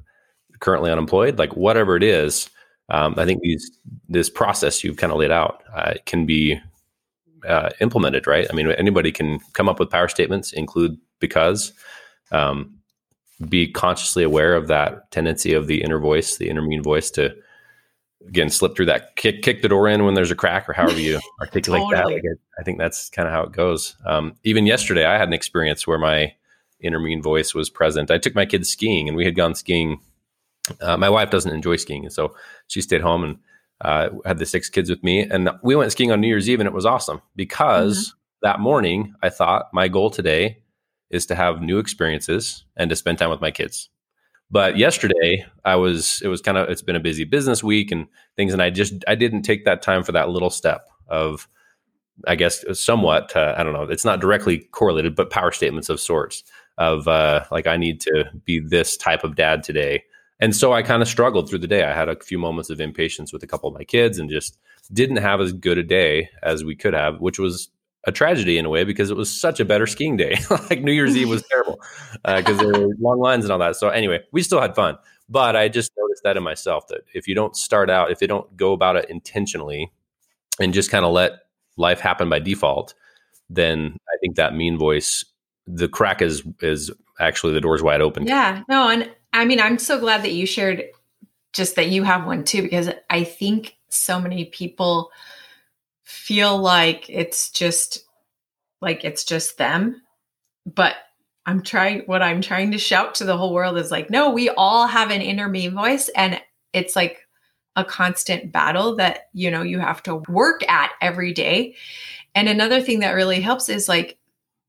currently 0.60 0.92
unemployed, 0.92 1.38
like 1.38 1.56
whatever 1.56 1.96
it 1.96 2.02
is. 2.02 2.50
Um, 2.88 3.14
I 3.16 3.24
think 3.24 3.40
these 3.42 3.78
this 4.08 4.28
process 4.28 4.84
you've 4.84 4.96
kind 4.96 5.12
of 5.12 5.18
laid 5.18 5.30
out 5.30 5.62
uh, 5.74 5.94
can 6.04 6.26
be 6.26 6.60
uh, 7.46 7.70
implemented, 7.80 8.26
right? 8.26 8.46
I 8.50 8.54
mean, 8.54 8.70
anybody 8.72 9.12
can 9.12 9.40
come 9.52 9.68
up 9.68 9.78
with 9.78 9.90
power 9.90 10.08
statements, 10.08 10.52
include 10.52 10.98
because, 11.18 11.72
um, 12.30 12.74
be 13.48 13.70
consciously 13.70 14.22
aware 14.22 14.54
of 14.54 14.68
that 14.68 15.10
tendency 15.10 15.52
of 15.52 15.66
the 15.66 15.82
inner 15.82 15.98
voice, 15.98 16.36
the 16.36 16.48
inner 16.48 16.62
mean 16.62 16.82
voice 16.82 17.10
to 17.12 17.34
again 18.28 18.50
slip 18.50 18.76
through 18.76 18.86
that 18.86 19.16
kick 19.16 19.42
kick 19.42 19.62
the 19.62 19.68
door 19.68 19.88
in 19.88 20.04
when 20.04 20.14
there's 20.14 20.30
a 20.30 20.36
crack 20.36 20.68
or 20.68 20.72
however 20.72 20.98
you 20.98 21.20
articulate 21.40 21.82
totally. 21.82 21.96
that 21.96 22.06
like 22.06 22.24
it, 22.24 22.38
i 22.58 22.62
think 22.62 22.78
that's 22.78 23.08
kind 23.10 23.26
of 23.26 23.34
how 23.34 23.42
it 23.42 23.52
goes 23.52 23.96
um, 24.06 24.34
even 24.44 24.66
yesterday 24.66 25.04
i 25.04 25.18
had 25.18 25.28
an 25.28 25.34
experience 25.34 25.86
where 25.86 25.98
my 25.98 26.32
inner 26.80 27.00
mean 27.00 27.22
voice 27.22 27.54
was 27.54 27.70
present 27.70 28.10
i 28.10 28.18
took 28.18 28.34
my 28.34 28.46
kids 28.46 28.68
skiing 28.68 29.08
and 29.08 29.16
we 29.16 29.24
had 29.24 29.36
gone 29.36 29.54
skiing 29.54 30.00
uh, 30.80 30.96
my 30.96 31.08
wife 31.08 31.30
doesn't 31.30 31.54
enjoy 31.54 31.76
skiing 31.76 32.04
and 32.04 32.12
so 32.12 32.34
she 32.68 32.80
stayed 32.80 33.00
home 33.00 33.24
and 33.24 33.38
uh, 33.80 34.10
had 34.24 34.38
the 34.38 34.46
six 34.46 34.68
kids 34.68 34.88
with 34.88 35.02
me 35.02 35.20
and 35.20 35.50
we 35.62 35.74
went 35.74 35.90
skiing 35.92 36.12
on 36.12 36.20
new 36.20 36.28
year's 36.28 36.48
eve 36.48 36.60
and 36.60 36.66
it 36.68 36.72
was 36.72 36.86
awesome 36.86 37.20
because 37.36 38.08
mm-hmm. 38.08 38.16
that 38.42 38.60
morning 38.60 39.14
i 39.22 39.28
thought 39.28 39.68
my 39.72 39.88
goal 39.88 40.10
today 40.10 40.58
is 41.10 41.26
to 41.26 41.34
have 41.34 41.60
new 41.60 41.78
experiences 41.78 42.64
and 42.76 42.88
to 42.88 42.96
spend 42.96 43.18
time 43.18 43.30
with 43.30 43.40
my 43.40 43.50
kids 43.50 43.90
but 44.52 44.76
yesterday, 44.76 45.46
I 45.64 45.76
was 45.76 46.20
it 46.22 46.28
was 46.28 46.42
kind 46.42 46.58
of 46.58 46.68
it's 46.68 46.82
been 46.82 46.94
a 46.94 47.00
busy 47.00 47.24
business 47.24 47.64
week 47.64 47.90
and 47.90 48.06
things, 48.36 48.52
and 48.52 48.60
I 48.60 48.68
just 48.68 48.92
I 49.08 49.14
didn't 49.14 49.42
take 49.42 49.64
that 49.64 49.80
time 49.80 50.04
for 50.04 50.12
that 50.12 50.28
little 50.28 50.50
step 50.50 50.90
of 51.08 51.48
I 52.26 52.34
guess 52.34 52.62
somewhat 52.78 53.34
uh, 53.34 53.54
I 53.56 53.62
don't 53.62 53.72
know 53.72 53.84
it's 53.84 54.04
not 54.04 54.20
directly 54.20 54.58
correlated, 54.58 55.16
but 55.16 55.30
power 55.30 55.52
statements 55.52 55.88
of 55.88 55.98
sorts 55.98 56.44
of 56.76 57.08
uh, 57.08 57.44
like 57.50 57.66
I 57.66 57.78
need 57.78 58.02
to 58.02 58.26
be 58.44 58.60
this 58.60 58.98
type 58.98 59.24
of 59.24 59.36
dad 59.36 59.62
today. 59.62 60.04
And 60.40 60.56
so 60.56 60.72
I 60.72 60.82
kind 60.82 61.02
of 61.02 61.08
struggled 61.08 61.48
through 61.48 61.60
the 61.60 61.68
day. 61.68 61.84
I 61.84 61.94
had 61.94 62.08
a 62.08 62.16
few 62.16 62.38
moments 62.38 62.70
of 62.70 62.80
impatience 62.80 63.32
with 63.32 63.42
a 63.42 63.46
couple 63.46 63.68
of 63.68 63.74
my 63.74 63.84
kids 63.84 64.18
and 64.18 64.28
just 64.28 64.58
didn't 64.92 65.18
have 65.18 65.40
as 65.40 65.52
good 65.52 65.78
a 65.78 65.82
day 65.82 66.30
as 66.42 66.64
we 66.64 66.74
could 66.74 66.94
have, 66.94 67.20
which 67.20 67.38
was 67.38 67.68
a 68.04 68.12
tragedy 68.12 68.58
in 68.58 68.64
a 68.64 68.68
way 68.68 68.82
because 68.82 69.10
it 69.10 69.16
was 69.16 69.30
such 69.30 69.60
a 69.60 69.64
better 69.64 69.86
skiing 69.86 70.16
day. 70.16 70.36
like 70.70 70.82
New 70.82 70.92
Year's 70.92 71.16
Eve 71.16 71.28
was 71.28 71.44
terrible 71.48 71.80
because 72.24 72.58
uh, 72.58 72.62
there 72.62 72.72
were 72.72 72.94
long 72.98 73.20
lines 73.20 73.44
and 73.44 73.52
all 73.52 73.58
that. 73.60 73.76
So 73.76 73.88
anyway, 73.88 74.20
we 74.32 74.42
still 74.42 74.60
had 74.60 74.74
fun, 74.74 74.96
but 75.28 75.54
I 75.54 75.68
just 75.68 75.92
noticed 75.96 76.24
that 76.24 76.36
in 76.36 76.42
myself 76.42 76.88
that 76.88 77.02
if 77.14 77.28
you 77.28 77.34
don't 77.36 77.54
start 77.54 77.88
out, 77.88 78.10
if 78.10 78.20
you 78.20 78.26
don't 78.26 78.56
go 78.56 78.72
about 78.72 78.96
it 78.96 79.08
intentionally, 79.08 79.92
and 80.60 80.74
just 80.74 80.90
kind 80.90 81.04
of 81.04 81.12
let 81.12 81.32
life 81.76 82.00
happen 82.00 82.28
by 82.28 82.38
default, 82.38 82.94
then 83.48 83.96
I 84.08 84.16
think 84.20 84.36
that 84.36 84.54
mean 84.54 84.78
voice, 84.78 85.24
the 85.66 85.88
crack 85.88 86.22
is 86.22 86.42
is 86.60 86.90
actually 87.20 87.52
the 87.52 87.60
door's 87.60 87.82
wide 87.82 88.00
open. 88.00 88.26
Yeah, 88.26 88.62
no, 88.68 88.88
and 88.88 89.10
I 89.32 89.44
mean 89.44 89.60
I'm 89.60 89.78
so 89.78 89.98
glad 89.98 90.22
that 90.22 90.32
you 90.32 90.46
shared 90.46 90.84
just 91.52 91.76
that 91.76 91.90
you 91.90 92.02
have 92.02 92.26
one 92.26 92.44
too 92.44 92.62
because 92.62 92.90
I 93.10 93.24
think 93.24 93.76
so 93.88 94.20
many 94.20 94.46
people 94.46 95.10
feel 96.02 96.56
like 96.58 97.08
it's 97.08 97.50
just 97.50 98.04
like 98.80 99.04
it's 99.04 99.24
just 99.24 99.58
them. 99.58 100.02
But 100.66 100.94
I'm 101.46 101.62
trying 101.62 102.02
what 102.06 102.22
I'm 102.22 102.40
trying 102.40 102.70
to 102.72 102.78
shout 102.78 103.16
to 103.16 103.24
the 103.24 103.36
whole 103.36 103.52
world 103.52 103.78
is 103.78 103.90
like, 103.90 104.10
no, 104.10 104.30
we 104.30 104.48
all 104.50 104.86
have 104.86 105.10
an 105.10 105.22
inner 105.22 105.48
me 105.48 105.68
voice 105.68 106.08
and 106.10 106.40
it's 106.72 106.94
like 106.96 107.26
a 107.74 107.84
constant 107.84 108.52
battle 108.52 108.96
that 108.96 109.28
you 109.32 109.50
know 109.50 109.62
you 109.62 109.78
have 109.78 110.02
to 110.04 110.16
work 110.28 110.68
at 110.68 110.90
every 111.00 111.32
day. 111.32 111.74
And 112.34 112.48
another 112.48 112.80
thing 112.80 113.00
that 113.00 113.12
really 113.12 113.40
helps 113.40 113.68
is 113.68 113.88
like 113.88 114.18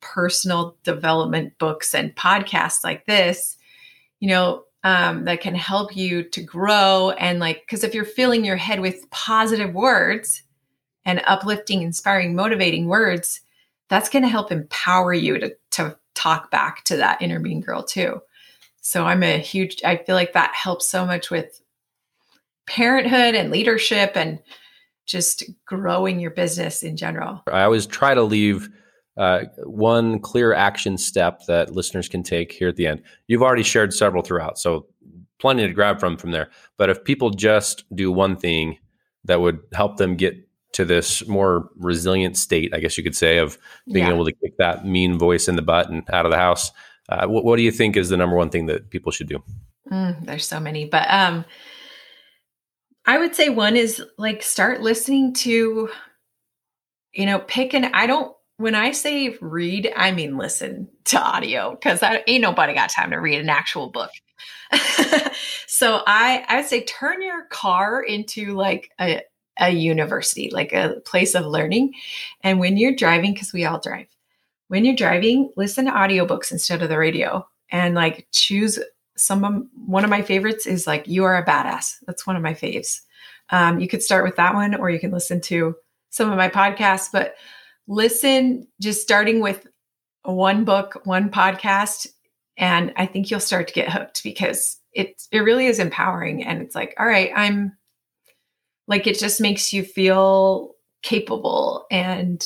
personal 0.01 0.75
development 0.83 1.57
books 1.57 1.93
and 1.95 2.15
podcasts 2.15 2.83
like 2.83 3.05
this, 3.05 3.57
you 4.23 4.29
know, 4.29 4.63
um, 4.85 5.25
that 5.25 5.41
can 5.41 5.53
help 5.55 5.95
you 5.95 6.23
to 6.23 6.41
grow 6.41 7.11
and 7.11 7.39
like 7.39 7.61
because 7.61 7.83
if 7.83 7.93
you're 7.93 8.05
filling 8.05 8.43
your 8.43 8.57
head 8.57 8.79
with 8.79 9.09
positive 9.11 9.73
words, 9.73 10.43
and 11.05 11.21
uplifting, 11.25 11.81
inspiring, 11.81 12.35
motivating 12.35 12.87
words, 12.87 13.41
that's 13.89 14.09
going 14.09 14.23
to 14.23 14.29
help 14.29 14.51
empower 14.51 15.13
you 15.13 15.37
to, 15.39 15.55
to 15.71 15.97
talk 16.15 16.49
back 16.51 16.83
to 16.85 16.97
that 16.97 17.21
inner 17.21 17.39
mean 17.39 17.61
girl 17.61 17.83
too. 17.83 18.21
So 18.81 19.05
I'm 19.05 19.23
a 19.23 19.37
huge, 19.37 19.83
I 19.83 19.97
feel 19.97 20.15
like 20.15 20.33
that 20.33 20.53
helps 20.53 20.87
so 20.87 21.05
much 21.05 21.29
with 21.29 21.61
parenthood 22.65 23.35
and 23.35 23.51
leadership 23.51 24.13
and 24.15 24.39
just 25.05 25.43
growing 25.65 26.19
your 26.19 26.31
business 26.31 26.83
in 26.83 26.95
general. 26.95 27.43
I 27.51 27.63
always 27.63 27.85
try 27.85 28.13
to 28.13 28.23
leave 28.23 28.69
uh, 29.17 29.43
one 29.63 30.19
clear 30.19 30.53
action 30.53 30.97
step 30.97 31.41
that 31.47 31.73
listeners 31.73 32.09
can 32.09 32.23
take 32.23 32.51
here 32.51 32.67
at 32.67 32.75
the 32.75 32.87
end. 32.87 33.01
You've 33.27 33.43
already 33.43 33.63
shared 33.63 33.93
several 33.93 34.23
throughout, 34.23 34.57
so 34.57 34.87
plenty 35.39 35.67
to 35.67 35.73
grab 35.73 35.99
from 35.99 36.17
from 36.17 36.31
there. 36.31 36.49
But 36.77 36.89
if 36.89 37.03
people 37.03 37.29
just 37.29 37.83
do 37.95 38.11
one 38.11 38.37
thing 38.37 38.77
that 39.25 39.41
would 39.41 39.59
help 39.73 39.97
them 39.97 40.15
get 40.15 40.35
to 40.73 40.85
this 40.85 41.27
more 41.27 41.69
resilient 41.75 42.37
state, 42.37 42.73
I 42.73 42.79
guess 42.79 42.97
you 42.97 43.03
could 43.03 43.15
say, 43.15 43.37
of 43.37 43.57
being 43.91 44.07
yeah. 44.07 44.13
able 44.13 44.25
to 44.25 44.31
kick 44.31 44.57
that 44.57 44.85
mean 44.85 45.17
voice 45.17 45.47
in 45.47 45.55
the 45.55 45.61
butt 45.61 45.89
and 45.89 46.03
out 46.11 46.25
of 46.25 46.31
the 46.31 46.37
house. 46.37 46.71
Uh, 47.09 47.27
what, 47.27 47.45
what, 47.45 47.57
do 47.57 47.63
you 47.63 47.71
think 47.71 47.95
is 47.95 48.09
the 48.09 48.17
number 48.17 48.35
one 48.35 48.49
thing 48.49 48.65
that 48.67 48.89
people 48.89 49.11
should 49.11 49.27
do? 49.27 49.43
Mm, 49.91 50.25
there's 50.25 50.47
so 50.47 50.59
many, 50.59 50.85
but 50.85 51.05
um, 51.09 51.45
I 53.05 53.17
would 53.17 53.35
say 53.35 53.49
one 53.49 53.75
is 53.75 54.01
like 54.17 54.41
start 54.41 54.81
listening 54.81 55.33
to, 55.33 55.89
you 57.13 57.25
know, 57.25 57.39
pick 57.39 57.73
an. 57.73 57.85
I 57.85 58.07
don't. 58.07 58.33
When 58.57 58.75
I 58.75 58.91
say 58.91 59.37
read, 59.41 59.91
I 59.95 60.11
mean 60.11 60.37
listen 60.37 60.87
to 61.05 61.19
audio 61.19 61.71
because 61.71 62.01
ain't 62.27 62.41
nobody 62.41 62.73
got 62.73 62.89
time 62.89 63.11
to 63.11 63.17
read 63.17 63.39
an 63.39 63.49
actual 63.49 63.89
book. 63.89 64.11
so 65.67 66.01
I 66.05 66.45
I 66.47 66.57
would 66.57 66.65
say 66.65 66.83
turn 66.83 67.21
your 67.21 67.45
car 67.45 68.01
into 68.01 68.53
like 68.53 68.91
a 68.99 69.21
a 69.59 69.69
university, 69.69 70.49
like 70.51 70.73
a 70.73 71.01
place 71.05 71.35
of 71.35 71.45
learning. 71.45 71.93
And 72.41 72.59
when 72.59 72.77
you're 72.77 72.95
driving, 72.95 73.33
because 73.33 73.53
we 73.53 73.65
all 73.65 73.79
drive, 73.79 74.07
when 74.67 74.85
you're 74.85 74.95
driving, 74.95 75.51
listen 75.55 75.85
to 75.85 75.91
audiobooks 75.91 76.51
instead 76.51 76.81
of 76.81 76.89
the 76.89 76.97
radio 76.97 77.47
and 77.71 77.95
like 77.95 78.27
choose 78.31 78.79
some 79.15 79.43
of 79.43 79.63
one 79.85 80.03
of 80.03 80.09
my 80.09 80.21
favorites 80.21 80.65
is 80.65 80.87
like 80.87 81.07
You 81.07 81.23
Are 81.25 81.37
a 81.37 81.45
Badass. 81.45 81.97
That's 82.07 82.25
one 82.25 82.35
of 82.35 82.41
my 82.41 82.53
faves. 82.53 83.01
Um, 83.49 83.79
you 83.79 83.87
could 83.87 84.01
start 84.01 84.25
with 84.25 84.37
that 84.37 84.55
one 84.55 84.73
or 84.75 84.89
you 84.89 84.99
can 84.99 85.11
listen 85.11 85.41
to 85.41 85.75
some 86.09 86.31
of 86.31 86.37
my 86.37 86.49
podcasts, 86.49 87.09
but 87.11 87.35
listen 87.87 88.67
just 88.81 89.01
starting 89.01 89.39
with 89.39 89.65
one 90.23 90.63
book, 90.63 91.01
one 91.03 91.29
podcast. 91.29 92.07
And 92.57 92.93
I 92.95 93.05
think 93.05 93.29
you'll 93.29 93.39
start 93.39 93.67
to 93.67 93.73
get 93.73 93.91
hooked 93.91 94.23
because 94.23 94.79
it 94.93 95.21
it 95.31 95.39
really 95.39 95.65
is 95.67 95.79
empowering. 95.79 96.43
And 96.43 96.61
it's 96.61 96.75
like, 96.75 96.93
all 96.99 97.05
right, 97.05 97.31
I'm 97.35 97.77
like 98.87 99.07
it 99.07 99.19
just 99.19 99.41
makes 99.41 99.73
you 99.73 99.83
feel 99.83 100.75
capable. 101.01 101.85
And 101.91 102.43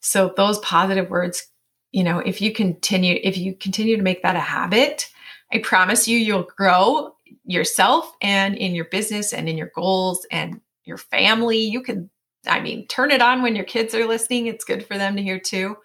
so 0.00 0.32
those 0.36 0.58
positive 0.58 1.10
words, 1.10 1.46
you 1.92 2.04
know, 2.04 2.18
if 2.18 2.40
you 2.40 2.52
continue, 2.52 3.18
if 3.22 3.36
you 3.36 3.54
continue 3.54 3.96
to 3.96 4.02
make 4.02 4.22
that 4.22 4.36
a 4.36 4.40
habit, 4.40 5.10
I 5.52 5.58
promise 5.58 6.08
you, 6.08 6.18
you'll 6.18 6.48
grow 6.56 7.14
yourself 7.44 8.12
and 8.20 8.56
in 8.56 8.74
your 8.74 8.86
business 8.86 9.32
and 9.32 9.48
in 9.48 9.58
your 9.58 9.70
goals 9.74 10.26
and 10.30 10.60
your 10.84 10.96
family. 10.96 11.58
You 11.58 11.82
can, 11.82 12.10
I 12.46 12.60
mean, 12.60 12.86
turn 12.86 13.10
it 13.10 13.22
on 13.22 13.42
when 13.42 13.56
your 13.56 13.64
kids 13.64 13.94
are 13.94 14.06
listening. 14.06 14.46
It's 14.46 14.64
good 14.64 14.86
for 14.86 14.98
them 14.98 15.16
to 15.16 15.22
hear 15.22 15.38
too. 15.38 15.76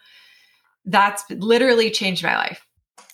That's 0.86 1.24
literally 1.30 1.92
changed 1.92 2.24
my 2.24 2.38
life. 2.38 2.66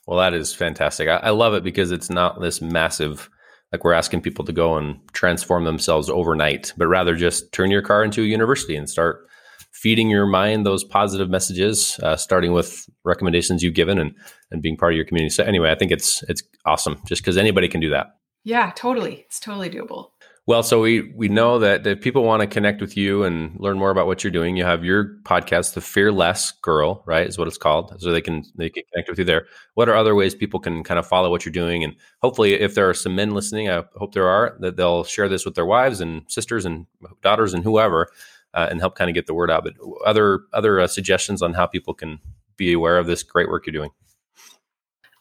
Well, 0.05 0.19
that 0.19 0.33
is 0.33 0.53
fantastic. 0.53 1.07
I, 1.07 1.17
I 1.17 1.29
love 1.31 1.53
it 1.53 1.63
because 1.63 1.91
it's 1.91 2.09
not 2.09 2.41
this 2.41 2.61
massive 2.61 3.29
like 3.71 3.83
we're 3.83 3.93
asking 3.93 4.21
people 4.21 4.45
to 4.45 4.53
go 4.53 4.77
and 4.77 4.99
transform 5.13 5.63
themselves 5.63 6.07
overnight, 6.07 6.71
but 6.77 6.85
rather 6.85 7.15
just 7.15 7.51
turn 7.51 7.71
your 7.71 7.81
car 7.81 8.03
into 8.03 8.21
a 8.21 8.25
university 8.25 8.75
and 8.75 8.87
start 8.87 9.27
feeding 9.71 10.11
your 10.11 10.27
mind 10.27 10.63
those 10.63 10.83
positive 10.83 11.27
messages, 11.27 11.99
uh, 12.03 12.15
starting 12.15 12.53
with 12.53 12.87
recommendations 13.03 13.63
you've 13.63 13.73
given 13.73 13.97
and 13.97 14.15
and 14.51 14.61
being 14.61 14.77
part 14.77 14.93
of 14.93 14.95
your 14.95 15.05
community. 15.05 15.31
So 15.31 15.43
anyway, 15.43 15.71
I 15.71 15.75
think 15.75 15.91
it's 15.91 16.23
it's 16.29 16.43
awesome 16.65 17.01
just 17.07 17.23
because 17.23 17.35
anybody 17.35 17.67
can 17.67 17.81
do 17.81 17.89
that. 17.89 18.15
Yeah, 18.43 18.71
totally. 18.75 19.23
It's 19.25 19.39
totally 19.39 19.69
doable. 19.69 20.09
Well, 20.45 20.61
so 20.61 20.81
we 20.81 21.13
we 21.15 21.29
know 21.29 21.59
that 21.59 21.87
if 21.87 22.01
people 22.01 22.23
want 22.23 22.41
to 22.41 22.47
connect 22.47 22.81
with 22.81 22.97
you 22.97 23.23
and 23.23 23.57
learn 23.61 23.77
more 23.77 23.91
about 23.91 24.07
what 24.07 24.23
you're 24.25 24.31
doing, 24.31 24.57
you 24.57 24.65
have 24.65 24.83
your 24.83 25.15
podcast, 25.23 25.73
The 25.73 25.79
Fearless 25.79 26.51
Girl, 26.61 27.01
right? 27.05 27.25
Is 27.25 27.37
what 27.37 27.47
it's 27.47 27.57
called. 27.57 27.95
So 28.01 28.11
they 28.11 28.19
can 28.19 28.43
they 28.57 28.69
can 28.69 28.83
connect 28.91 29.09
with 29.09 29.19
you 29.19 29.23
there. 29.23 29.47
What 29.75 29.87
are 29.87 29.95
other 29.95 30.15
ways 30.15 30.35
people 30.35 30.59
can 30.59 30.83
kind 30.83 30.99
of 30.99 31.07
follow 31.07 31.29
what 31.29 31.45
you're 31.45 31.53
doing? 31.53 31.85
And 31.85 31.95
hopefully, 32.21 32.55
if 32.55 32.75
there 32.75 32.89
are 32.89 32.93
some 32.93 33.15
men 33.15 33.31
listening, 33.31 33.69
I 33.69 33.85
hope 33.95 34.13
there 34.13 34.27
are 34.27 34.57
that 34.59 34.75
they'll 34.75 35.05
share 35.05 35.29
this 35.29 35.45
with 35.45 35.55
their 35.55 35.65
wives 35.65 36.01
and 36.01 36.23
sisters 36.27 36.65
and 36.65 36.87
daughters 37.21 37.53
and 37.53 37.63
whoever, 37.63 38.09
uh, 38.53 38.67
and 38.69 38.81
help 38.81 38.95
kind 38.95 39.09
of 39.09 39.13
get 39.13 39.27
the 39.27 39.33
word 39.33 39.49
out. 39.49 39.63
But 39.63 39.75
other 40.05 40.41
other 40.51 40.81
uh, 40.81 40.87
suggestions 40.87 41.41
on 41.41 41.53
how 41.53 41.67
people 41.67 41.93
can 41.93 42.19
be 42.57 42.73
aware 42.73 42.97
of 42.97 43.07
this 43.07 43.23
great 43.23 43.47
work 43.47 43.65
you're 43.65 43.71
doing. 43.71 43.91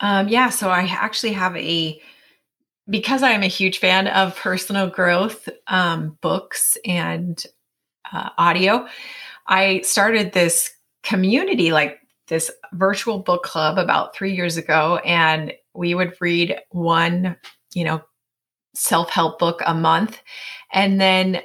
Um, 0.01 0.27
yeah, 0.27 0.49
so 0.49 0.69
I 0.69 0.83
actually 0.83 1.35
have 1.35 1.57
a 1.57 2.03
because 2.88 3.23
I 3.23 3.31
am 3.31 3.42
a 3.42 3.49
huge 3.49 3.79
fan 3.79 4.09
of 4.09 4.37
personal 4.37 4.88
growth 4.88 5.49
um, 5.66 6.18
books 6.21 6.77
and 6.85 7.42
uh, 8.12 8.31
audio, 8.38 8.87
I 9.47 9.81
started 9.83 10.33
this 10.33 10.71
community, 11.03 11.73
like 11.73 11.99
this 12.29 12.51
virtual 12.73 13.18
book 13.18 13.42
club, 13.42 13.79
about 13.79 14.14
three 14.14 14.35
years 14.35 14.57
ago, 14.57 14.97
and 15.05 15.53
we 15.75 15.95
would 15.95 16.14
read 16.21 16.57
one, 16.71 17.37
you 17.75 17.85
know, 17.85 18.03
self 18.75 19.11
help 19.11 19.38
book 19.38 19.62
a 19.66 19.75
month, 19.75 20.21
and 20.73 21.01
then 21.01 21.42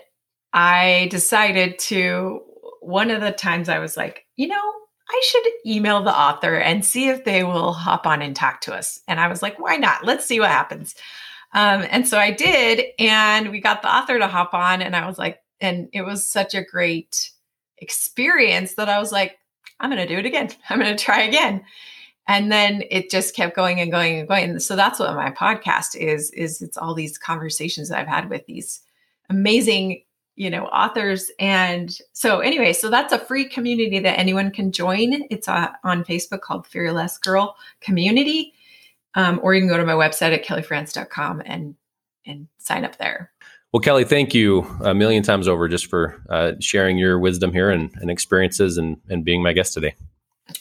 I 0.53 1.07
decided 1.11 1.79
to. 1.79 2.41
One 2.79 3.11
of 3.11 3.19
the 3.19 3.33
times 3.33 3.67
I 3.67 3.79
was 3.79 3.97
like, 3.97 4.25
you 4.37 4.47
know, 4.47 4.73
I 5.09 5.21
should 5.25 5.45
email 5.65 6.03
the 6.03 6.17
author 6.17 6.55
and 6.55 6.85
see 6.85 7.09
if 7.09 7.25
they 7.25 7.43
will 7.43 7.73
hop 7.73 8.07
on 8.07 8.21
and 8.21 8.33
talk 8.33 8.61
to 8.61 8.73
us. 8.73 9.01
And 9.09 9.19
I 9.19 9.27
was 9.27 9.41
like, 9.41 9.59
why 9.59 9.75
not? 9.75 10.05
Let's 10.05 10.25
see 10.25 10.39
what 10.39 10.51
happens. 10.51 10.95
Um, 11.53 11.85
and 11.89 12.07
so 12.07 12.17
I 12.17 12.31
did, 12.31 12.85
and 12.99 13.51
we 13.51 13.61
got 13.61 13.81
the 13.81 13.93
author 13.93 14.19
to 14.19 14.27
hop 14.27 14.53
on, 14.53 14.81
and 14.81 14.95
I 14.95 15.07
was 15.07 15.17
like, 15.17 15.39
and 15.59 15.89
it 15.93 16.03
was 16.03 16.27
such 16.27 16.53
a 16.53 16.63
great 16.63 17.31
experience 17.77 18.75
that 18.75 18.89
I 18.89 18.99
was 18.99 19.11
like, 19.11 19.37
I'm 19.79 19.89
going 19.89 20.05
to 20.05 20.13
do 20.13 20.19
it 20.19 20.25
again. 20.25 20.49
I'm 20.69 20.79
going 20.79 20.95
to 20.95 21.03
try 21.03 21.21
again. 21.21 21.63
And 22.27 22.51
then 22.51 22.83
it 22.91 23.09
just 23.09 23.35
kept 23.35 23.55
going 23.55 23.79
and 23.79 23.89
going 23.89 24.19
and 24.19 24.27
going. 24.27 24.59
So 24.59 24.75
that's 24.75 24.99
what 24.99 25.15
my 25.15 25.31
podcast 25.31 25.95
is, 25.95 26.29
is 26.31 26.61
it's 26.61 26.77
all 26.77 26.93
these 26.93 27.17
conversations 27.17 27.89
that 27.89 27.99
I've 27.99 28.07
had 28.07 28.29
with 28.29 28.45
these 28.45 28.81
amazing, 29.29 30.03
you 30.35 30.49
know, 30.49 30.65
authors. 30.65 31.31
And 31.39 31.97
so 32.11 32.39
anyway, 32.39 32.73
so 32.73 32.89
that's 32.89 33.13
a 33.13 33.19
free 33.19 33.45
community 33.45 33.99
that 33.99 34.19
anyone 34.19 34.51
can 34.51 34.73
join. 34.73 35.23
It's 35.29 35.47
uh, 35.47 35.69
on 35.85 36.03
Facebook 36.03 36.41
called 36.41 36.67
Fearless 36.67 37.17
Girl 37.17 37.55
Community. 37.79 38.53
Um, 39.17 39.41
or 39.43 39.55
you 39.55 39.61
can 39.61 39.67
go 39.67 39.77
to 39.77 39.85
my 39.85 39.93
website 39.93 40.31
at 40.33 40.45
kellifrance.com 40.45 41.41
and 41.45 41.75
and 42.25 42.47
sign 42.59 42.85
up 42.85 42.97
there. 42.97 43.31
Well, 43.73 43.81
Kelli, 43.81 44.07
thank 44.07 44.33
you 44.33 44.61
a 44.81 44.93
million 44.93 45.23
times 45.23 45.47
over 45.47 45.67
just 45.67 45.87
for 45.87 46.21
uh, 46.29 46.53
sharing 46.59 46.97
your 46.97 47.19
wisdom 47.19 47.51
here 47.51 47.69
and, 47.69 47.89
and 47.95 48.09
experiences 48.09 48.77
and, 48.77 48.97
and 49.09 49.25
being 49.25 49.43
my 49.43 49.53
guest 49.53 49.73
today. 49.73 49.95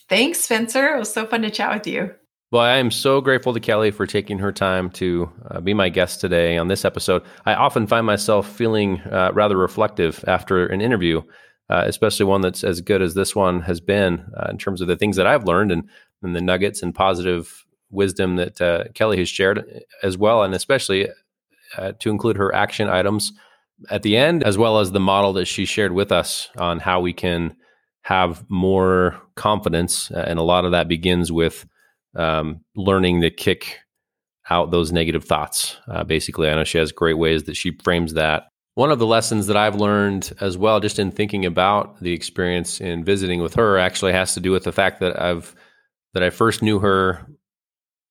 Thanks, 0.09 0.41
Spencer. 0.41 0.95
It 0.95 0.99
was 0.99 1.13
so 1.13 1.27
fun 1.27 1.43
to 1.43 1.51
chat 1.51 1.73
with 1.73 1.87
you. 1.87 2.15
Well, 2.53 2.63
I 2.63 2.77
am 2.77 2.91
so 2.91 3.21
grateful 3.21 3.55
to 3.55 3.61
Kelli 3.61 3.93
for 3.93 4.07
taking 4.07 4.39
her 4.39 4.53
time 4.53 4.91
to 4.91 5.31
uh, 5.51 5.61
be 5.61 5.75
my 5.75 5.89
guest 5.89 6.21
today 6.21 6.57
on 6.57 6.69
this 6.69 6.85
episode. 6.85 7.23
I 7.45 7.55
often 7.55 7.87
find 7.87 8.07
myself 8.07 8.49
feeling 8.49 9.01
uh, 9.01 9.33
rather 9.35 9.57
reflective 9.57 10.25
after 10.29 10.67
an 10.67 10.81
interview, 10.81 11.23
uh, 11.69 11.85
especially 11.87 12.27
one 12.27 12.41
that's 12.41 12.65
as 12.65 12.81
good 12.81 13.03
as 13.03 13.15
this 13.15 13.35
one 13.35 13.63
has 13.63 13.81
been 13.81 14.25
uh, 14.37 14.49
in 14.51 14.59
terms 14.59 14.81
of 14.81 14.87
the 14.89 14.97
things 14.97 15.17
that 15.17 15.27
I've 15.27 15.45
learned 15.45 15.73
and, 15.73 15.89
and 16.23 16.35
the 16.35 16.41
nuggets 16.41 16.83
and 16.83 16.95
positive 16.95 17.66
wisdom 17.91 18.37
that 18.37 18.61
uh, 18.61 18.85
Kelli 18.95 19.19
has 19.19 19.29
shared 19.29 19.83
as 20.03 20.19
well, 20.19 20.43
and 20.43 20.55
especially 20.55 21.09
uh, 21.77 21.93
to 22.01 22.11
include 22.11 22.37
her 22.37 22.55
action 22.55 22.89
items 22.89 23.33
at 23.91 24.03
the 24.03 24.17
end, 24.17 24.43
as 24.43 24.57
well 24.57 24.79
as 24.79 24.93
the 24.93 25.01
model 25.01 25.33
that 25.35 25.47
she 25.47 25.65
shared 25.65 25.93
with 25.93 26.11
us 26.11 26.49
on 26.57 26.81
how 26.81 27.01
we 27.01 27.13
can 27.13 27.57
have 28.03 28.45
more 28.49 29.21
confidence. 29.35 30.11
Uh, 30.11 30.25
and 30.27 30.39
a 30.39 30.43
lot 30.43 30.65
of 30.65 30.71
that 30.71 30.89
begins 30.89 31.31
with 31.31 31.67
um, 32.15 32.61
learning 32.75 33.21
to 33.21 33.31
kick 33.31 33.79
out 34.49 34.71
those 34.71 34.93
negative 34.93 35.25
thoughts. 35.25 35.77
Uh, 35.89 36.05
basically, 36.05 36.49
I 36.49 36.55
know 36.55 36.65
she 36.65 36.79
has 36.79 36.93
great 36.93 37.19
ways 37.19 37.45
that 37.45 37.57
she 37.57 37.77
frames 37.83 38.15
that. 38.15 38.45
One 38.75 38.91
of 38.91 38.99
the 38.99 39.07
lessons 39.07 39.47
that 39.47 39.57
I've 39.57 39.77
learned 39.77 40.33
as 40.41 40.57
well, 40.57 40.81
just 40.81 40.99
in 40.99 41.11
thinking 41.11 41.45
about 41.47 42.01
the 42.01 42.13
experience 42.13 42.81
in 42.81 43.05
visiting 43.05 43.43
with 43.43 43.55
her, 43.55 43.79
actually 43.79 44.13
has 44.13 44.35
to 44.35 44.41
do 44.41 44.53
with 44.53 44.65
the 44.65 44.73
fact 44.73 45.01
that 45.01 45.21
I've 45.21 45.55
that 46.15 46.23
I 46.23 46.31
first 46.31 46.63
knew 46.63 46.79
her 46.79 47.27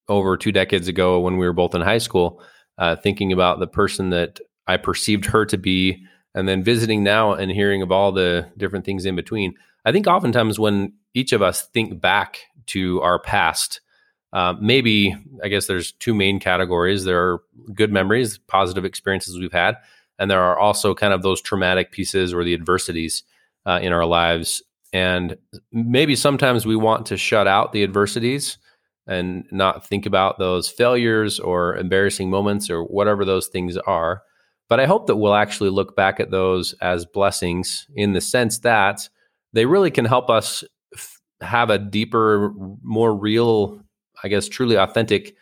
over 0.08 0.38
two 0.38 0.52
decades 0.52 0.88
ago 0.88 1.20
when 1.20 1.38
we 1.38 1.46
were 1.46 1.54
both 1.54 1.76
in 1.76 1.82
high 1.82 1.98
school, 1.98 2.42
uh, 2.78 2.96
thinking 2.96 3.32
about 3.32 3.60
the 3.60 3.68
person 3.68 4.10
that 4.12 4.40
I 4.68 4.78
perceived 4.78 5.26
her 5.26 5.46
to 5.46 5.58
be, 5.58 6.04
and 6.34 6.48
then 6.48 6.64
visiting 6.64 7.04
now 7.04 7.34
and 7.34 7.52
hearing 7.52 7.82
of 7.82 7.92
all 7.92 8.12
the 8.12 8.50
different 8.58 8.86
things 8.86 9.06
in 9.06 9.16
between. 9.16 9.54
I 9.86 9.92
think 9.92 10.08
oftentimes 10.08 10.60
when 10.60 10.94
each 11.14 11.32
of 11.32 11.42
us 11.42 11.68
think 11.68 12.02
back 12.02 12.40
to 12.68 13.02
our 13.02 13.20
past, 13.20 13.82
uh, 14.34 14.54
maybe 14.60 15.16
I 15.44 15.48
guess 15.48 15.68
there's 15.68 15.94
two 15.94 16.14
main 16.14 16.40
categories. 16.40 17.06
There 17.06 17.22
are 17.22 17.42
good 17.74 17.92
memories, 17.92 18.38
positive 18.38 18.84
experiences 18.84 19.40
we've 19.40 19.52
had, 19.52 19.78
and 20.20 20.30
there 20.30 20.42
are 20.42 20.60
also 20.60 20.94
kind 20.94 21.14
of 21.14 21.22
those 21.22 21.42
traumatic 21.42 21.92
pieces 21.92 22.34
or 22.34 22.44
the 22.44 22.54
adversities 22.54 23.24
uh, 23.66 23.80
in 23.82 23.94
our 23.94 24.06
lives. 24.06 24.62
And 24.92 25.38
maybe 25.72 26.16
sometimes 26.16 26.66
we 26.66 26.76
want 26.76 27.06
to 27.08 27.18
shut 27.18 27.48
out 27.48 27.72
the 27.72 27.84
adversities 27.84 28.58
and 29.08 29.46
not 29.52 29.88
think 29.88 30.06
about 30.06 30.40
those 30.40 30.70
failures 30.70 31.40
or 31.40 31.76
embarrassing 31.78 32.30
moments 32.30 32.70
or 32.70 32.84
whatever 32.84 33.24
those 33.24 33.48
things 33.48 33.78
are. 33.78 34.24
But 34.68 34.80
I 34.80 34.86
hope 34.86 35.08
that 35.08 35.18
we'll 35.18 35.36
actually 35.36 35.70
look 35.70 35.96
back 35.96 36.20
at 36.20 36.32
those 36.32 36.74
as 36.82 37.06
blessings 37.06 37.86
in 37.96 38.14
the 38.14 38.22
sense 38.22 38.60
that 38.60 39.08
they 39.54 39.66
really 39.66 39.92
can 39.92 40.06
help 40.06 40.30
us 40.30 40.64
f- 40.94 41.20
have 41.42 41.70
a 41.70 41.78
deeper, 41.78 42.52
more 42.82 43.16
real, 43.16 43.80
I 44.24 44.28
guess, 44.28 44.50
truly 44.50 44.76
authentic 44.76 45.36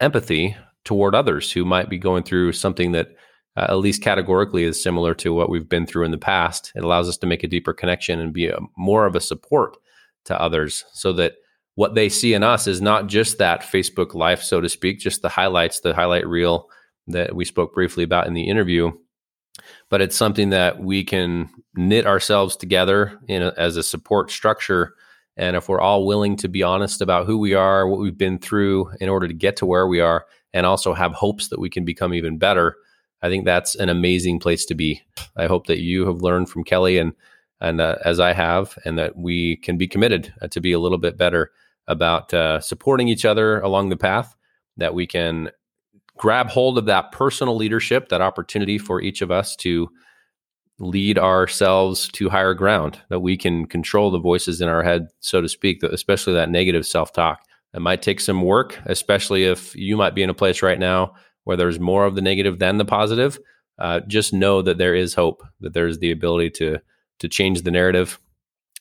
empathy 0.00 0.56
toward 0.84 1.14
others 1.14 1.52
who 1.52 1.64
might 1.64 1.88
be 1.88 1.98
going 1.98 2.24
through 2.24 2.52
something 2.52 2.92
that 2.92 3.08
uh, 3.56 3.66
at 3.68 3.78
least 3.78 4.02
categorically 4.02 4.64
is 4.64 4.82
similar 4.82 5.14
to 5.14 5.34
what 5.34 5.50
we've 5.50 5.68
been 5.68 5.86
through 5.86 6.04
in 6.04 6.10
the 6.10 6.18
past. 6.18 6.72
It 6.74 6.84
allows 6.84 7.08
us 7.08 7.16
to 7.18 7.26
make 7.26 7.44
a 7.44 7.48
deeper 7.48 7.72
connection 7.72 8.20
and 8.20 8.32
be 8.32 8.48
a, 8.48 8.58
more 8.76 9.06
of 9.06 9.14
a 9.14 9.20
support 9.20 9.76
to 10.24 10.40
others 10.40 10.84
so 10.92 11.12
that 11.14 11.34
what 11.78 11.94
they 11.94 12.08
see 12.08 12.34
in 12.34 12.42
us 12.42 12.66
is 12.66 12.82
not 12.82 13.06
just 13.06 13.38
that 13.38 13.60
Facebook 13.60 14.12
life, 14.12 14.42
so 14.42 14.60
to 14.60 14.68
speak, 14.68 14.98
just 14.98 15.22
the 15.22 15.28
highlights, 15.28 15.78
the 15.78 15.94
highlight 15.94 16.26
reel 16.26 16.68
that 17.06 17.36
we 17.36 17.44
spoke 17.44 17.72
briefly 17.72 18.02
about 18.02 18.26
in 18.26 18.34
the 18.34 18.48
interview, 18.48 18.90
but 19.88 20.00
it's 20.00 20.16
something 20.16 20.50
that 20.50 20.80
we 20.80 21.04
can 21.04 21.48
knit 21.76 22.04
ourselves 22.04 22.56
together 22.56 23.20
in 23.28 23.44
a, 23.44 23.54
as 23.56 23.76
a 23.76 23.84
support 23.84 24.32
structure. 24.32 24.96
And 25.36 25.54
if 25.54 25.68
we're 25.68 25.80
all 25.80 26.04
willing 26.04 26.34
to 26.38 26.48
be 26.48 26.64
honest 26.64 27.00
about 27.00 27.26
who 27.26 27.38
we 27.38 27.54
are, 27.54 27.86
what 27.86 28.00
we've 28.00 28.18
been 28.18 28.40
through 28.40 28.90
in 29.00 29.08
order 29.08 29.28
to 29.28 29.34
get 29.34 29.54
to 29.58 29.66
where 29.66 29.86
we 29.86 30.00
are, 30.00 30.26
and 30.52 30.66
also 30.66 30.94
have 30.94 31.12
hopes 31.12 31.46
that 31.46 31.60
we 31.60 31.70
can 31.70 31.84
become 31.84 32.12
even 32.12 32.38
better, 32.38 32.74
I 33.22 33.28
think 33.28 33.44
that's 33.44 33.76
an 33.76 33.88
amazing 33.88 34.40
place 34.40 34.64
to 34.64 34.74
be. 34.74 35.00
I 35.36 35.46
hope 35.46 35.68
that 35.68 35.78
you 35.78 36.06
have 36.06 36.22
learned 36.22 36.50
from 36.50 36.64
Kelli 36.64 37.00
and 37.00 37.12
and 37.60 37.80
uh, 37.80 37.98
as 38.04 38.18
I 38.18 38.32
have, 38.32 38.76
and 38.84 38.98
that 38.98 39.16
we 39.16 39.58
can 39.58 39.78
be 39.78 39.86
committed 39.86 40.34
uh, 40.42 40.48
to 40.48 40.60
be 40.60 40.72
a 40.72 40.80
little 40.80 40.98
bit 40.98 41.16
better 41.16 41.52
about 41.88 42.32
uh, 42.32 42.60
supporting 42.60 43.08
each 43.08 43.24
other 43.24 43.60
along 43.60 43.88
the 43.88 43.96
path, 43.96 44.36
that 44.76 44.94
we 44.94 45.06
can 45.06 45.50
grab 46.16 46.48
hold 46.48 46.78
of 46.78 46.86
that 46.86 47.10
personal 47.10 47.56
leadership, 47.56 48.08
that 48.10 48.20
opportunity 48.20 48.78
for 48.78 49.00
each 49.00 49.22
of 49.22 49.30
us 49.30 49.56
to 49.56 49.88
lead 50.78 51.18
ourselves 51.18 52.08
to 52.12 52.28
higher 52.28 52.54
ground, 52.54 53.00
that 53.08 53.20
we 53.20 53.36
can 53.36 53.66
control 53.66 54.10
the 54.10 54.18
voices 54.18 54.60
in 54.60 54.68
our 54.68 54.82
head, 54.82 55.08
so 55.20 55.40
to 55.40 55.48
speak, 55.48 55.82
especially 55.82 56.34
that 56.34 56.50
negative 56.50 56.86
self 56.86 57.12
talk. 57.12 57.42
It 57.74 57.80
might 57.80 58.02
take 58.02 58.20
some 58.20 58.42
work, 58.42 58.78
especially 58.86 59.44
if 59.44 59.74
you 59.74 59.96
might 59.96 60.14
be 60.14 60.22
in 60.22 60.30
a 60.30 60.34
place 60.34 60.62
right 60.62 60.78
now 60.78 61.14
where 61.44 61.56
there's 61.56 61.80
more 61.80 62.04
of 62.04 62.14
the 62.14 62.22
negative 62.22 62.58
than 62.58 62.78
the 62.78 62.84
positive. 62.84 63.38
Uh, 63.78 64.00
just 64.00 64.32
know 64.32 64.62
that 64.62 64.78
there 64.78 64.94
is 64.94 65.14
hope, 65.14 65.42
that 65.60 65.72
there's 65.72 65.98
the 65.98 66.10
ability 66.10 66.50
to 66.50 66.78
to 67.20 67.28
change 67.28 67.62
the 67.62 67.70
narrative, 67.70 68.20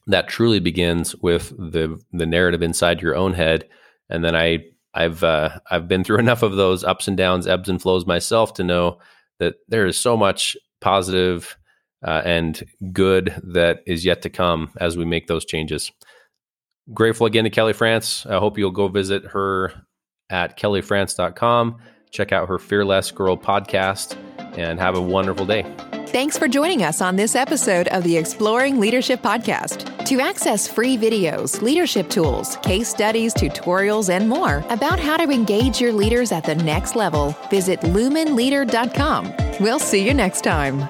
that 0.07 0.27
truly 0.27 0.59
begins 0.59 1.15
with 1.17 1.49
the 1.49 2.01
the 2.11 2.25
narrative 2.25 2.61
inside 2.61 3.01
your 3.01 3.15
own 3.15 3.33
head. 3.33 3.67
And 4.09 4.23
then 4.23 4.35
i 4.35 4.59
i've 4.93 5.23
uh, 5.23 5.59
i've 5.69 5.87
been 5.87 6.03
through 6.03 6.17
enough 6.25 6.43
of 6.43 6.55
those 6.55 6.83
ups 6.83 7.07
and 7.07 7.17
downs 7.17 7.45
ebbs 7.45 7.69
and 7.69 7.81
flows 7.81 8.05
myself 8.05 8.53
to 8.55 8.63
know 8.63 8.97
that 9.39 9.55
there 9.67 9.85
is 9.85 9.97
so 9.97 10.17
much 10.17 10.57
positive 10.81 11.57
uh, 12.05 12.21
and 12.25 12.63
good 12.93 13.39
that 13.43 13.79
is 13.85 14.05
yet 14.05 14.21
to 14.21 14.29
come 14.29 14.71
as 14.79 14.95
we 14.95 15.03
make 15.03 15.27
those 15.27 15.45
changes. 15.45 15.91
Grateful 16.93 17.25
again 17.25 17.43
to 17.43 17.49
kelli 17.49 17.75
france 17.75 18.25
i 18.27 18.37
hope 18.37 18.57
you'll 18.57 18.71
go 18.71 18.87
visit 18.87 19.25
her 19.25 19.73
at 20.29 20.57
kellifrance.com 20.57 21.77
check 22.11 22.31
out 22.31 22.47
her 22.47 22.57
fearless 22.57 23.11
girl 23.11 23.35
podcast 23.35 24.15
and 24.57 24.79
have 24.79 24.95
a 24.95 25.01
wonderful 25.01 25.45
day 25.45 25.63
Thanks 26.11 26.37
for 26.37 26.47
joining 26.47 26.83
us 26.83 27.01
on 27.01 27.17
this 27.17 27.35
episode 27.35 27.89
of 27.89 28.01
the 28.05 28.15
Exploring 28.15 28.79
Leadership 28.79 29.21
Podcast. 29.21 30.05
To 30.05 30.21
access 30.21 30.65
free 30.65 30.97
videos, 30.97 31.61
leadership 31.61 32.09
tools, 32.09 32.55
case 32.57 32.87
studies, 32.87 33.33
tutorials, 33.33 34.09
and 34.09 34.29
more 34.29 34.63
about 34.69 35.01
how 35.01 35.17
to 35.17 35.29
engage 35.29 35.81
your 35.81 35.91
leaders 35.91 36.31
at 36.31 36.45
the 36.45 36.55
next 36.55 36.95
level, 36.95 37.35
visit 37.49 37.81
lumenleader.com. 37.81 39.33
We'll 39.59 39.79
see 39.79 40.07
you 40.07 40.13
next 40.13 40.45
time. 40.45 40.87